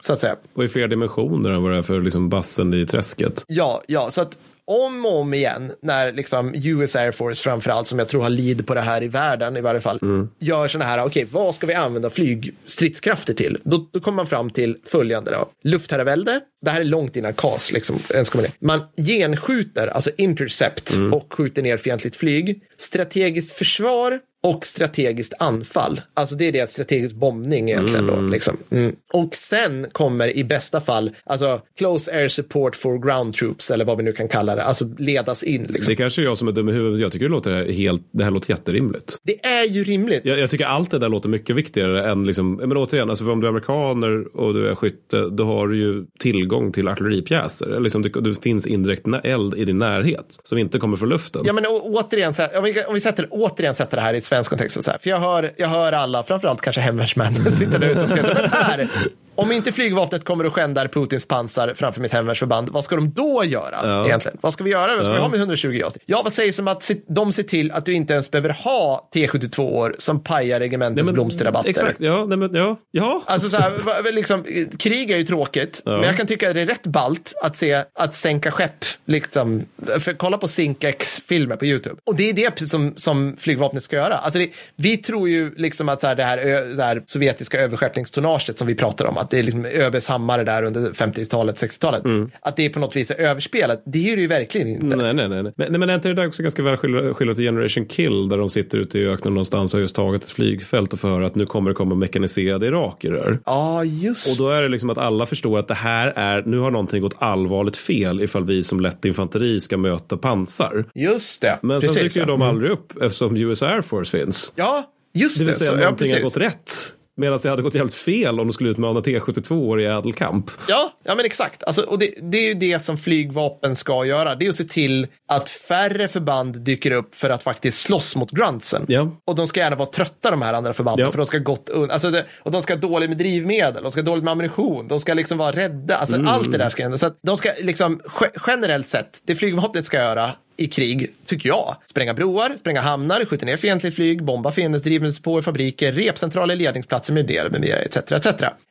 [0.00, 0.36] Så att säga.
[0.54, 3.44] Och i fler dimensioner än vad det är för liksom bassen i träsket.
[3.46, 7.98] Ja, ja, så att om och om igen när liksom US Air Force framförallt, som
[7.98, 9.98] jag tror har lid på det här i världen i varje fall,
[10.38, 13.58] gör sådana här, okej, vad ska vi använda flygstridskrafter till?
[13.64, 15.48] Då, då kommer man fram till följande då.
[15.64, 18.52] Luftherravälde, det här är långt innan CAS, liksom, ens kommer ner.
[18.60, 22.62] Man genskjuter, alltså intercept, och skjuter ner fientligt flyg.
[22.78, 26.00] Strategiskt försvar, och strategiskt anfall.
[26.14, 28.20] Alltså det är det strategisk bombning egentligen då.
[28.20, 28.56] Liksom.
[28.70, 28.96] Mm.
[29.12, 33.96] Och sen kommer i bästa fall, alltså close air support for ground troops eller vad
[33.96, 35.62] vi nu kan kalla det, alltså ledas in.
[35.62, 35.90] Liksom.
[35.90, 37.00] Det kanske är jag som är dum i huvudet.
[37.00, 39.18] Jag tycker det låter helt, det här låter jätterimligt.
[39.22, 40.20] Det är ju rimligt.
[40.24, 43.40] Jag, jag tycker allt det där låter mycket viktigare än liksom, men återigen, alltså om
[43.40, 47.80] du är amerikaner och du är skytte, då har du ju tillgång till artilleripjäser.
[47.80, 51.42] Liksom, det, det finns indirekt eld i din närhet som inte kommer från luften.
[51.44, 54.14] Ja, men å, återigen, så här, om, vi, om vi sätter, återigen sätter det här
[54.14, 57.34] i ett svensk kontext, så här, för jag hör, jag hör alla, framförallt kanske hemvärnsmän,
[57.52, 58.90] sitta där ute och säga, här,
[59.34, 63.44] om inte flygvapnet kommer och skändar Putins pansar framför mitt hemvärnsförband, vad ska de då
[63.44, 64.06] göra ja.
[64.06, 64.38] egentligen?
[64.40, 64.96] Vad ska vi göra?
[64.96, 65.14] Vad ska ja.
[65.14, 65.94] vi ha med 120 JAS?
[66.06, 69.60] Ja, vad sägs om att de ser till att du inte ens behöver ha T72
[69.60, 71.70] år som pajar regementets nej, blomsterrabatter?
[71.70, 73.22] Exakt, ja, nej, men, ja, ja.
[73.26, 74.44] Alltså så här, liksom,
[74.78, 75.92] krig är ju tråkigt, ja.
[75.92, 79.62] men jag kan tycka att det är rätt balt att se att sänka skepp, liksom,
[79.98, 81.96] för kolla på Sinkex-filmer på YouTube.
[82.04, 84.14] Och det är det som, som flygvapnet ska göra.
[84.14, 86.36] Alltså det, vi tror ju liksom att så här, det, här,
[86.76, 90.62] det här sovjetiska överskeppningstonnaget som vi pratar om, att det är liksom ÖBs hammare där
[90.62, 92.04] under 50-talet, 60-talet.
[92.04, 92.30] Mm.
[92.40, 93.82] Att det är på något vis överspelat.
[93.86, 94.96] Det är det ju verkligen inte.
[94.96, 95.52] Nej, nej, nej.
[95.56, 98.50] Men, men är inte det där också ganska väl skildrat i Generation Kill där de
[98.50, 101.34] sitter ute i öknen någonstans och har just tagit ett flygfält och får höra att
[101.34, 103.38] nu kommer det komma mekaniserade iraker där.
[103.46, 106.58] Ja, just Och då är det liksom att alla förstår att det här är, nu
[106.58, 110.84] har någonting gått allvarligt fel ifall vi som lätt infanteri ska möta pansar.
[110.94, 111.58] Just det.
[111.62, 112.26] Men sen dyker ja.
[112.26, 114.52] de aldrig upp eftersom US Air Force finns.
[114.56, 115.44] Ja, just det.
[115.44, 116.72] Det vill säga så, någonting ja, har gått rätt.
[117.16, 120.50] Medan det hade gått helt fel om de skulle utmana T72 år i ädelkamp.
[120.68, 121.64] Ja, ja men exakt.
[121.64, 124.34] Alltså, och det, det, är ju det som flygvapen ska göra.
[124.34, 128.30] Det är att se till att färre förband dyker upp för att faktiskt slåss mot
[128.30, 128.84] gruntsen.
[128.88, 129.10] Ja.
[129.26, 131.04] Och de ska gärna vara trötta de här andra förbanden.
[131.04, 131.10] Ja.
[131.10, 134.00] För de ska gott alltså det, Och de ska ha dåligt med drivmedel, de ska
[134.00, 135.96] ha dåligt med ammunition, de ska liksom vara rädda.
[135.96, 136.28] Alltså mm.
[136.28, 136.98] allt det där ska hända.
[136.98, 138.00] Så de ska liksom
[138.46, 140.30] generellt sett, det flygvapnet ska göra
[140.62, 141.76] i krig, tycker jag.
[141.90, 147.28] Spränga broar, spränga hamnar, skjuta ner fientligt flyg, bomba fiendens drivmedelspåer, fabriker, repcentraler, ledningsplatser med
[147.28, 147.96] mera, med mera, etc.
[147.96, 148.26] etc.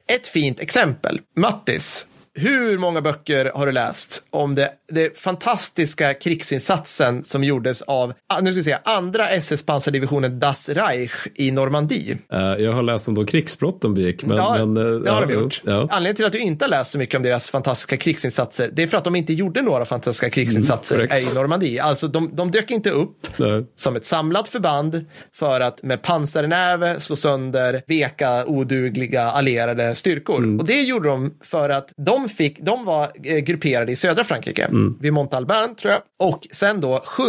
[0.07, 1.19] Ett fint exempel.
[1.35, 8.13] Mattis, hur många böcker har du läst om det, det fantastiska krigsinsatsen som gjordes av,
[8.27, 12.17] ah, nu ska vi säga, andra SS-pansardivisionen Das Reich i Normandie?
[12.33, 14.25] Uh, jag har läst om de krigsbrott de begick.
[14.25, 15.61] Men, ja, men, uh, det har de gjort.
[15.65, 15.87] Ja.
[15.91, 18.87] Anledningen till att du inte har läst så mycket om deras fantastiska krigsinsatser, det är
[18.87, 21.81] för att de inte gjorde några fantastiska krigsinsatser mm, i Normandie.
[21.81, 23.65] Alltså, de, de dök inte upp Nej.
[23.75, 30.37] som ett samlat förband för att med pansarnäve slå sönder veka, odugliga allierade styrkor.
[30.37, 30.59] Mm.
[30.59, 34.23] Och det gjorde de för att de de, fick, de var eh, grupperade i södra
[34.23, 34.97] Frankrike, mm.
[34.99, 36.01] vid Montalbin tror jag.
[36.19, 37.23] Och sen då 7,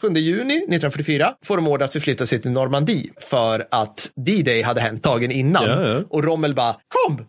[0.00, 4.80] 7 juni 1944 får de order att förflytta sig till Normandie för att D-Day hade
[4.80, 5.64] hänt dagen innan.
[5.64, 6.02] Ja, ja.
[6.10, 7.16] Och Rommel bara, kom!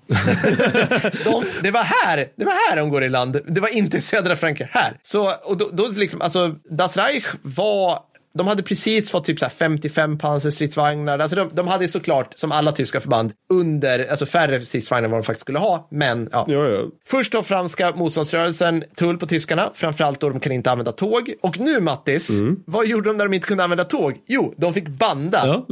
[1.23, 3.39] de, det var här, det var här de går i land.
[3.47, 4.97] Det var inte i södra Frankrike, här.
[5.03, 7.99] Så, och då, då liksom, alltså, Das Reich var
[8.33, 11.19] de hade precis fått typ så 55 pansarstridsvagnar.
[11.19, 15.19] Alltså de, de hade såklart, som alla tyska förband, under, alltså färre stridsvagnar än vad
[15.19, 15.87] de faktiskt skulle ha.
[15.91, 16.45] Men ja.
[16.47, 16.83] ja, ja.
[17.07, 21.33] Först då franska motståndsrörelsen tull på tyskarna, framförallt då de kan inte använda tåg.
[21.41, 22.59] Och nu Mattis, mm.
[22.67, 24.13] vad gjorde de när de inte kunde använda tåg?
[24.27, 25.63] Jo, de fick banda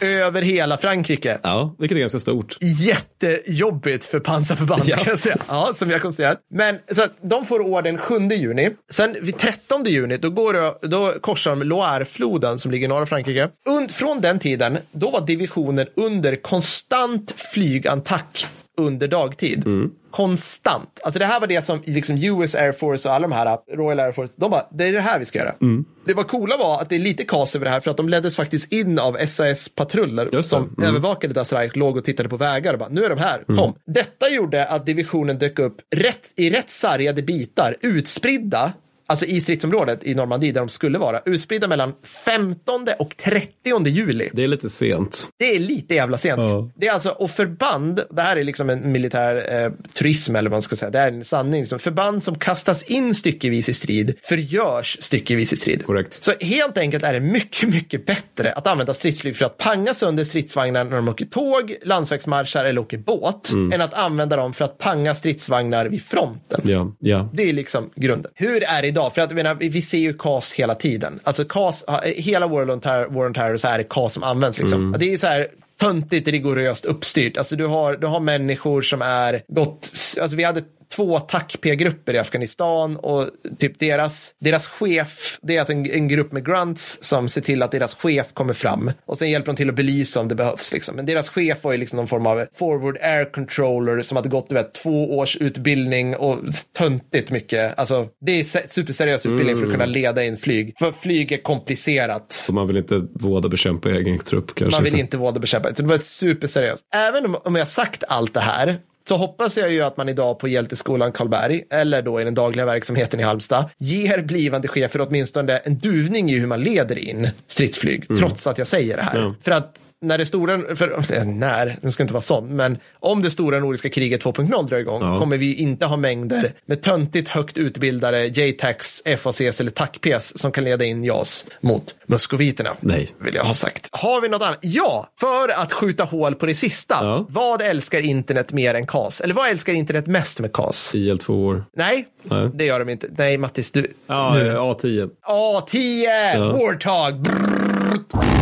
[0.00, 1.38] över hela Frankrike.
[1.42, 2.56] Ja, vilket är ganska stort.
[2.60, 4.96] Jättejobbigt för pansarförband ja.
[4.96, 5.36] kan jag säga.
[5.48, 6.38] Ja, som vi har konstaterat.
[6.50, 8.70] Men så att de får ordern 7 juni.
[8.90, 13.06] Sen vid 13 juni, då, går, då korsar de Loire Loire-floden som ligger i norra
[13.06, 13.48] Frankrike.
[13.68, 18.46] Und, från den tiden, då var divisionen under konstant flygattack
[18.76, 19.66] under dagtid.
[19.66, 19.90] Mm.
[20.10, 21.00] Konstant.
[21.04, 24.00] Alltså det här var det som liksom US Air Force och alla de här Royal
[24.00, 25.54] Air Force, de bara, det är det här vi ska göra.
[25.60, 25.84] Mm.
[26.06, 28.08] Det var coola var att det är lite kas över det här för att de
[28.08, 30.88] leddes faktiskt in av SAS-patruller som mm.
[30.88, 33.58] övervakade Das Reich, låg och tittade på vägar och bara, nu är de här, kom.
[33.58, 33.74] Mm.
[33.86, 38.72] Detta gjorde att divisionen dök upp rätt, i rätt sargade bitar, utspridda
[39.08, 41.92] alltså i stridsområdet i Normandie där de skulle vara, utspridda mellan
[42.24, 44.30] 15 och 30 juli.
[44.32, 45.28] Det är lite sent.
[45.38, 46.40] Det är lite jävla sent.
[46.40, 46.70] Ja.
[46.76, 50.56] Det är alltså, och förband, det här är liksom en militär eh, turism eller vad
[50.56, 51.60] man ska säga, det är en sanning.
[51.60, 51.78] Liksom.
[51.78, 55.86] Förband som kastas in styckevis i strid förgörs styckevis i strid.
[55.86, 56.24] Korrekt.
[56.24, 60.24] Så helt enkelt är det mycket, mycket bättre att använda stridsflyg för att panga sönder
[60.24, 63.72] stridsvagnar när de åker tåg, landsvägsmarschar eller åker båt, mm.
[63.72, 66.60] än att använda dem för att panga stridsvagnar vid fronten.
[66.64, 67.30] Ja, ja.
[67.32, 68.32] Det är liksom grunden.
[68.34, 68.97] Hur är det idag?
[69.14, 71.20] För att menar, vi ser ju CAS hela tiden.
[71.24, 71.84] Alltså CAS,
[72.16, 74.58] hela World on Terror, War on Terror så är det CAS som används.
[74.58, 74.80] Liksom.
[74.80, 75.00] Mm.
[75.00, 75.46] Det är så här
[75.80, 77.36] töntigt rigoröst uppstyrt.
[77.36, 79.90] Alltså du har, du har människor som är gått,
[80.20, 80.62] alltså vi hade
[80.96, 83.26] två TAC-P-grupper i Afghanistan och
[83.58, 87.62] typ deras, deras chef, det är alltså en, en grupp med grunts som ser till
[87.62, 90.72] att deras chef kommer fram och sen hjälper de till att belysa om det behövs.
[90.72, 90.96] Liksom.
[90.96, 94.48] Men deras chef var ju liksom någon form av forward air controller som hade gått
[94.48, 96.38] du vet, två års utbildning och
[96.78, 97.78] töntigt mycket.
[97.78, 100.74] Alltså, det är se- superseriös utbildning för att kunna leda in flyg.
[100.78, 102.32] För flyg är komplicerat.
[102.32, 104.76] Så man vill inte våda bekämpa egen trupp kanske.
[104.80, 105.74] Man vill inte våda bekämpa.
[105.74, 106.84] Så det var superseriöst.
[106.94, 108.78] Även om jag sagt allt det här
[109.08, 112.66] så hoppas jag ju att man idag på Hjälteskolan Karlberg eller då i den dagliga
[112.66, 118.18] verksamheten i Halmstad ger blivande chefer åtminstone en duvning i hur man leder in stridsflyg,
[118.18, 119.34] trots att jag säger det här.
[119.42, 123.22] För att när det stora, för, eh, när, det ska inte vara sån, men om
[123.22, 125.18] det stora nordiska kriget 2.0 drar igång Ja.
[125.18, 130.64] kommer vi inte ha mängder med töntigt högt utbildade JTAX, FACs eller TACPs som kan
[130.64, 132.70] leda in JAS mot muskoviterna.
[132.80, 133.08] Nej.
[133.20, 133.88] Vill jag ha sagt.
[133.92, 134.58] Har vi något annat?
[134.62, 136.94] Ja, för att skjuta hål på det sista.
[137.00, 137.26] Ja.
[137.28, 139.20] Vad älskar internet mer än KAS?
[139.20, 140.94] Eller vad älskar internet mest med KAS?
[140.94, 141.64] IL två år.
[141.76, 142.50] Nej, Nej.
[142.54, 143.08] det gör de inte.
[143.18, 143.86] Nej, Mattis, du...
[144.06, 145.10] Ja, eh, A10.
[145.28, 146.52] A10!
[146.52, 147.20] Warthog!
[147.22, 148.37] Brrrt.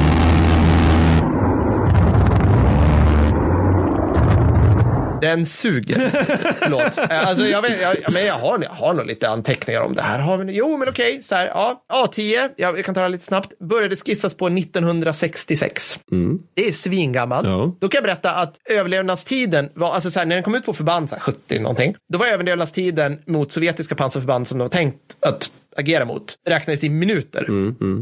[5.27, 6.11] Den suger.
[6.59, 6.99] Förlåt.
[6.99, 10.03] Eh, Alltså, jag, vet, jag, men jag, har, jag har nog lite anteckningar om det
[10.03, 10.19] här.
[10.19, 11.23] Har vi, jo, men okej.
[11.23, 13.59] Så här, ja, A10, jag, jag kan ta det lite snabbt.
[13.59, 16.01] Började skissas på 1966.
[16.55, 17.47] Det är svingammalt.
[17.47, 17.73] Ja.
[17.81, 20.73] Då kan jag berätta att överlevnadstiden var, alltså så här, när den kom ut på
[20.73, 25.01] förband, så här, 70 någonting, då var överlevnadstiden mot sovjetiska pansarförband som de var tänkt
[25.27, 27.47] att agera mot räknades i minuter.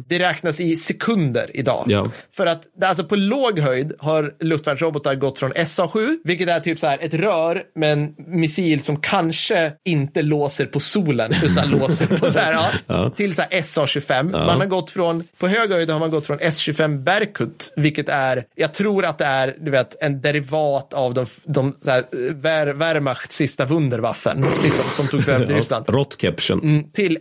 [0.08, 1.84] Det räknas i sekunder idag.
[1.88, 2.10] Ja.
[2.36, 6.86] För att alltså på låg höjd har luftvärnsrobotar gått från SA-7, vilket är typ så
[6.86, 12.32] här ett rör med en missil som kanske inte låser på solen utan låser på
[12.32, 14.30] så här, ja, till så här SA-25.
[14.32, 18.44] Man har gått från, på hög höjd har man gått från S-25 Berkut, vilket är,
[18.54, 22.02] jag tror att det är, du vet, en derivat av de, de så här,
[22.34, 25.84] Wehr, Wehrmachts sista Wunderwaffen, liksom, som togs över till Ryssland.
[25.88, 26.90] Rottkäppchen.
[26.92, 27.18] Till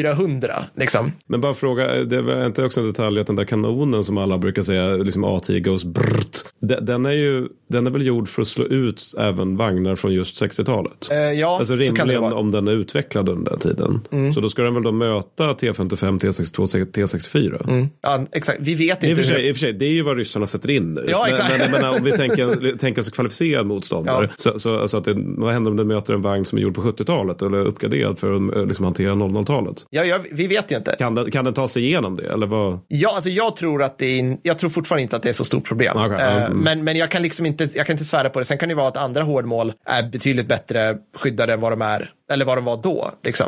[0.00, 1.12] S-400, liksom.
[1.26, 4.38] Men bara fråga, det var inte också en detalj att den där kanonen som alla
[4.38, 6.38] brukar säga, liksom A10 goes brrt.
[6.82, 10.42] Den, är ju, den är väl gjord för att slå ut även vagnar från just
[10.42, 11.08] 60-talet?
[11.10, 12.10] Eh, ja, Alltså rimligen.
[12.10, 12.32] Mm.
[12.32, 14.00] om den är utvecklad under den tiden.
[14.34, 17.88] Så då ska den väl då möta T55, T62, T64?
[18.02, 18.58] Ja, exakt.
[18.60, 19.48] Vi vet I och, inte sig, hur...
[19.48, 21.04] I och för sig, det är ju vad ryssarna sätter in nu.
[21.08, 21.50] Ja, men, exakt.
[21.50, 24.24] men jag menar, om vi tänker, tänker oss kvalificerad motståndare.
[24.30, 24.34] Ja.
[24.36, 26.74] Så, så, alltså att det, vad händer om den möter en vagn som är gjord
[26.74, 29.81] på 70-talet eller uppgraderad för att eh, liksom, hantera 00-talet?
[29.90, 30.96] Ja, ja, vi vet ju inte.
[30.98, 32.32] Kan den, kan den ta sig igenom det?
[32.32, 32.80] Eller vad?
[32.88, 35.44] Ja, alltså jag tror att det är, jag tror fortfarande inte att det är så
[35.44, 35.96] stort problem.
[35.96, 36.58] Okej, ja, Eh, mm.
[36.58, 38.44] men, men jag kan liksom inte, jag kan inte svära på det.
[38.44, 42.10] Sen kan det vara att andra hårdmål är betydligt bättre skyddade än vad de är,
[42.32, 43.10] eller vad de var då.
[43.24, 43.46] Liksom.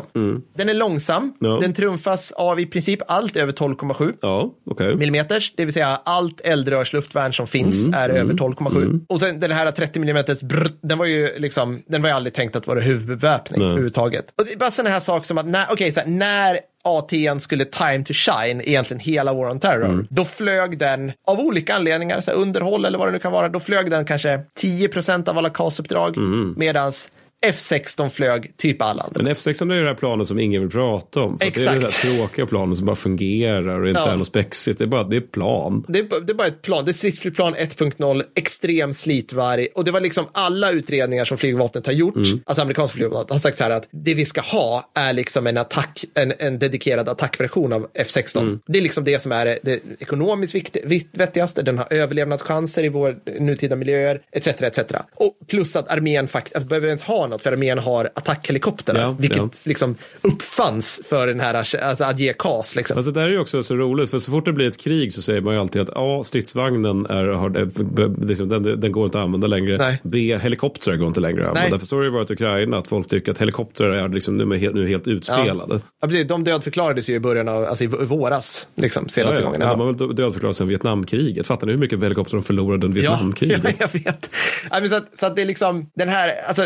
[0.57, 1.23] Den är långsam.
[1.23, 1.33] Mm.
[1.39, 1.59] Ja.
[1.61, 4.95] Den trumfas av i princip allt över 12,7 Ja, okej.
[4.95, 9.05] millimeters, det vill säga allt eldrörsluftvärn som finns Mm, är över 12,7.
[9.09, 12.33] Och sen den här 30 millimeters brr, den var ju liksom, den var ju aldrig
[12.33, 14.25] tänkt att vara huvudbeväpning överhuvudtaget.
[14.37, 17.65] Och det är bara sådana här saker som att när, okej, här, när AT'n skulle
[17.65, 20.07] time to shine, egentligen hela War on Terror, Mm.
[20.09, 23.59] då flög den av olika anledningar, så underhåll eller vad det nu kan vara, då
[23.59, 26.53] flög den kanske 10% av alla KAS-uppdrag, Mm.
[26.57, 27.09] medans
[27.45, 29.23] F16 flög typ alla andra.
[29.23, 31.39] Men F16 är ju det här planet som ingen vill prata om.
[31.39, 32.03] För att Det är det Exakt.
[32.03, 34.11] där tråkiga planet som bara fungerar och inte Ja.
[34.11, 34.77] är något spexigt.
[34.77, 35.85] Det är bara det är plan.
[35.87, 36.85] Det är, det är bara ett plan.
[36.85, 39.67] Det är stridsflygplan 1.0, extrem slitvarg.
[39.75, 42.15] Och det var liksom alla utredningar som flygvapnet har gjort,
[42.45, 45.57] alltså amerikanska flygvapnet, har sagt så här att det vi ska ha är liksom en
[45.57, 48.59] attack, en, en dedikerad attackversion av F16.
[48.67, 51.61] Det är liksom det som är det, ekonomiskt vikt, vikt, vettigaste.
[51.61, 54.47] Den har överlevnadschanser i vår nutida miljöer, etc.
[54.47, 54.79] etc.
[55.15, 59.37] Och plus att armén faktiskt, behöver ens ha något, för armén har attackhelikoptrar, Ja, vilket
[59.37, 59.49] ja.
[59.63, 62.75] liksom uppfanns för den här, alltså att ge KAS.
[62.75, 62.97] Liksom.
[62.97, 65.13] Alltså det där är ju också så roligt, för så fort det blir ett krig
[65.13, 66.23] så säger man ju alltid att A.
[66.25, 69.77] Stridsvagnen är, har, b- liksom, den, den går inte att använda längre.
[69.77, 69.99] Nej.
[70.03, 70.37] B.
[70.41, 71.79] Helikoptrar går inte längre att använda.
[71.79, 74.37] För så har det ju varit i Ukraina, att folk tycker att helikoptrar är liksom,
[74.37, 75.79] nu, helt, nu helt utspelade.
[76.01, 76.27] Ja, precis.
[76.27, 79.45] De dödförklarades ju i början av, alltså i våras, liksom, Ja, senaste ja.
[79.45, 79.59] gången.
[79.59, 79.75] Men Ja.
[79.75, 81.47] De har väl dödförklarat sedan Vietnamkriget.
[81.47, 83.61] Fattar ni hur mycket helikoptrar de förlorade under Ja, Vietnamkriget?
[83.63, 84.29] ja, jag vet.
[84.71, 86.65] Ja, så, att, så att det är liksom den här, alltså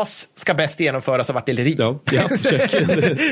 [0.00, 1.74] KAS ska bäst genomföras av artilleri.
[1.78, 2.22] Ja, ja,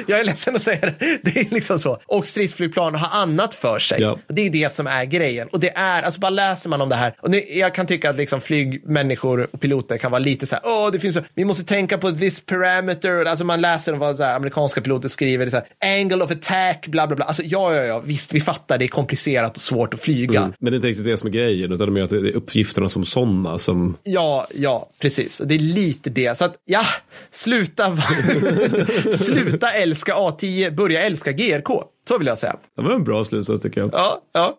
[0.06, 1.18] jag är ledsen att säga det.
[1.22, 1.98] Det är liksom så.
[2.06, 4.00] Och stridsflygplan har annat för sig.
[4.00, 4.18] Ja.
[4.28, 5.48] Det är det som är grejen.
[5.48, 7.14] Och det är, alltså bara läser man om det här.
[7.20, 10.62] Och det, jag kan tycka att liksom flygmänniskor och piloter kan vara lite så här,
[10.64, 13.24] åh, det finns så, vi måste tänka på this parameter.
[13.24, 16.24] Alltså man läser om vad så här, amerikanska piloter skriver, det är så här, angle
[16.24, 17.24] of attack, bla bla bla.
[17.24, 20.52] Alltså ja, ja, ja, visst, vi fattar, det är komplicerat och svårt att flyga.
[20.58, 22.36] Men det är inte riktigt det som är grejen, utan det är att det är
[22.36, 23.96] uppgifterna som sådana som...
[24.02, 25.40] Ja, ja, precis.
[25.40, 26.38] Och det är lite det.
[26.38, 26.82] Så att, ja,
[27.30, 27.96] sluta,
[29.12, 31.68] sluta älska A10, börja älska GRK.
[32.08, 32.56] Så vill jag säga.
[32.76, 33.90] Det var en bra slutsats tycker jag.
[33.92, 34.58] Ja, ja.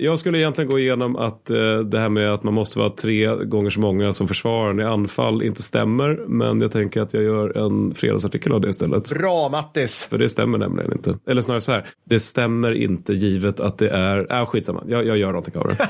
[0.00, 3.34] Jag skulle egentligen gå igenom att eh, det här med att man måste vara tre
[3.44, 6.24] gånger så många som försvarar i anfall inte stämmer.
[6.28, 9.10] Men jag tänker att jag gör en fredagsartikel av det istället.
[9.10, 10.06] Bra Mattis!
[10.10, 11.14] För det stämmer nämligen inte.
[11.26, 15.18] Eller snarare så här, det stämmer inte givet att det är, äh, skitsamma, jag, jag
[15.18, 15.88] gör någonting av det.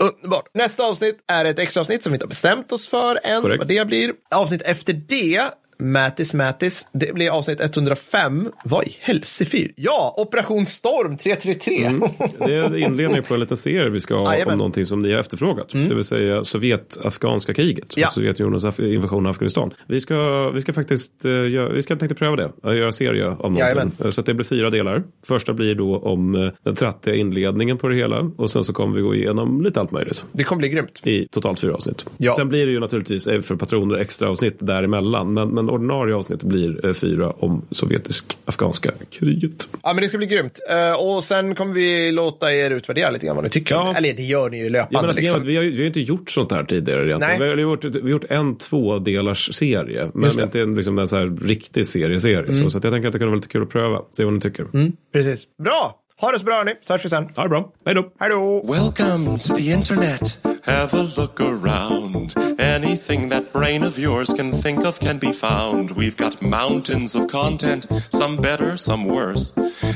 [0.00, 0.44] Underbart.
[0.54, 3.60] Nästa avsnitt är ett extra avsnitt som vi inte har bestämt oss för än Korrekt.
[3.60, 4.12] vad det blir.
[4.34, 5.40] Avsnitt efter det
[5.78, 6.86] Mattis Mattis.
[6.92, 8.48] Det blir avsnitt 105.
[8.64, 9.72] Vad i helsefyr?
[9.76, 11.84] Ja, Operation Storm 333.
[11.84, 12.00] Mm.
[12.46, 14.52] Det är inledning på en liten serie vi ska ha Jajamän.
[14.52, 15.68] om någonting som ni har efterfrågat.
[15.72, 17.94] Det vill säga Sovjet-afghanska kriget.
[17.96, 18.08] Ja.
[18.08, 19.70] Sovjetunionens invasion av Afghanistan.
[19.86, 22.50] Vi ska, vi ska faktiskt göra, vi ska tänkte pröva det.
[22.62, 23.36] Att göra serie Jajamän.
[23.42, 24.06] någonting.
[24.06, 25.02] Eh, Så att det blir fyra delar.
[25.26, 28.30] Första blir då om eh, den trattiga inledningen på det hela.
[28.36, 30.24] Och sen så kommer vi gå igenom lite allt möjligt.
[30.32, 31.00] Det kommer bli grymt.
[31.06, 32.06] I totalt fyra avsnitt.
[32.18, 32.34] Ja.
[32.36, 35.34] Sen blir det ju naturligtvis eh, för patroner extra avsnitt däremellan.
[35.34, 39.68] Men, men ordinarie avsnitt blir eh, fyra om sovjetisk-afghanska kriget.
[39.82, 40.60] Ja, men det ska bli grymt.
[40.70, 43.74] Eh, och sen kommer vi låta er utvärdera lite grann vad ni tycker.
[43.74, 43.94] Ja.
[43.96, 44.98] Eller det gör ni ju Ja, löpande.
[44.98, 45.42] men alltså, liksom.
[45.44, 47.08] vi, har, vi har inte gjort sånt här tidigare Nej.
[47.08, 47.40] egentligen.
[47.42, 50.10] Vi har, gjort, vi har gjort en tvådelars serie.
[50.14, 52.54] Men inte en, liksom, en så här riktig serie-serie.
[52.54, 54.02] Så, så att jag tänker att det kan vara lite kul att pröva.
[54.12, 54.66] Se vad ni tycker.
[55.12, 55.44] Precis.
[55.64, 56.02] Bra!
[56.20, 57.24] Ha det så bra hörni, så hörs vi sen.
[57.36, 57.72] Ha det bra.
[57.86, 58.12] Hej då.
[58.18, 58.62] Hej då!
[58.72, 60.45] Welcome to the internet.
[60.66, 62.34] Have a look around.
[62.58, 65.92] Anything that brain of yours can think of can be found.
[65.92, 69.52] We've got mountains of content, some better, some worse.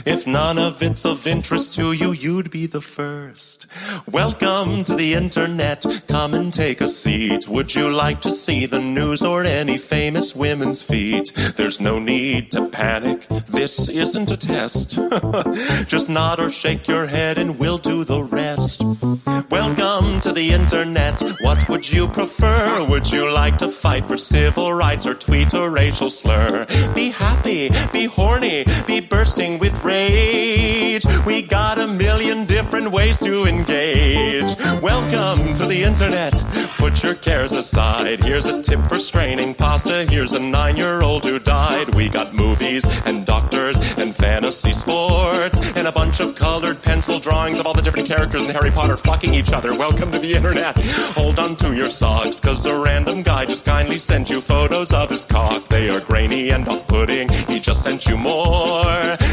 [0.06, 3.66] If none of it's of interest to you, you'd be the first.
[4.12, 5.84] Welcome to the internet.
[6.06, 7.48] Come and take a seat.
[7.48, 11.32] Would you like to see the news or any famous women's feet?
[11.56, 13.26] There's no need to panic.
[13.46, 14.90] This isn't a test.
[15.88, 18.84] Just nod or shake your head and we'll do the rest.
[19.50, 20.59] Welcome to the internet.
[21.40, 22.86] What would you prefer?
[22.88, 26.66] Would you like to fight for civil rights or tweet a racial slur?
[26.94, 31.04] Be happy, be horny, be bursting with rage.
[31.26, 34.54] We got a million different ways to engage.
[34.82, 36.34] Welcome to the internet.
[36.78, 38.22] Put your cares aside.
[38.22, 40.04] Here's a tip for straining pasta.
[40.04, 41.94] Here's a nine year old who died.
[41.94, 47.58] We got movies and doctors and fantasy sports and a bunch of colored pencil drawings
[47.58, 49.76] of all the different characters in Harry Potter fucking each other.
[49.76, 50.76] Welcome to the internet.
[51.16, 55.10] Hold on to your socks, cause a random guy just kindly sent you photos of
[55.10, 55.64] his cock.
[55.68, 57.28] They are grainy and off putting.
[57.28, 58.84] He just sent you more.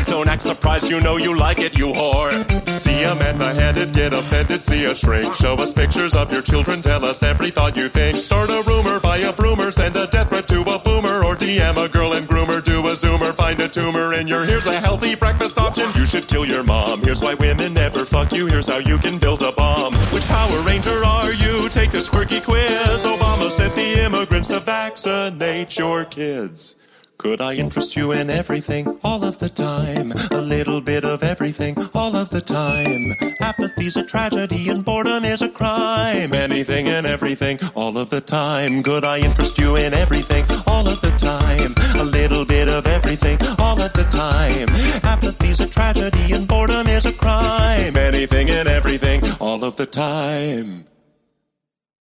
[0.05, 2.31] Don't act surprised, you know you like it, you whore.
[2.69, 5.33] See a man beheaded, get offended, see a shrink.
[5.35, 8.17] Show us pictures of your children, tell us every thought you think.
[8.17, 11.83] Start a rumor, buy a broomer, send a death threat to a boomer, or DM
[11.83, 15.15] a girl and groomer, do a zoomer, find a tumor in your here's a healthy
[15.15, 15.85] breakfast option.
[15.95, 17.01] You should kill your mom.
[17.01, 18.47] Here's why women never fuck you.
[18.47, 19.93] Here's how you can build a bomb.
[20.13, 21.69] Which Power Ranger are you?
[21.69, 23.05] Take this quirky quiz.
[23.05, 26.75] Obama sent the immigrants to vaccinate your kids.
[27.17, 30.13] Could I interest you in everything all of the time?
[30.31, 33.15] A little bit of everything all of the time.
[33.41, 36.31] Apathy's a tragedy and boredom is a crime.
[36.33, 38.83] Anything and everything all of the time.
[38.83, 41.73] Could I interest you in everything all of the time?
[41.99, 44.67] A little bit of everything all of the time.
[45.03, 47.97] Apathy's a tragedy and boredom is a crime.
[47.97, 50.85] Anything and everything all of the time.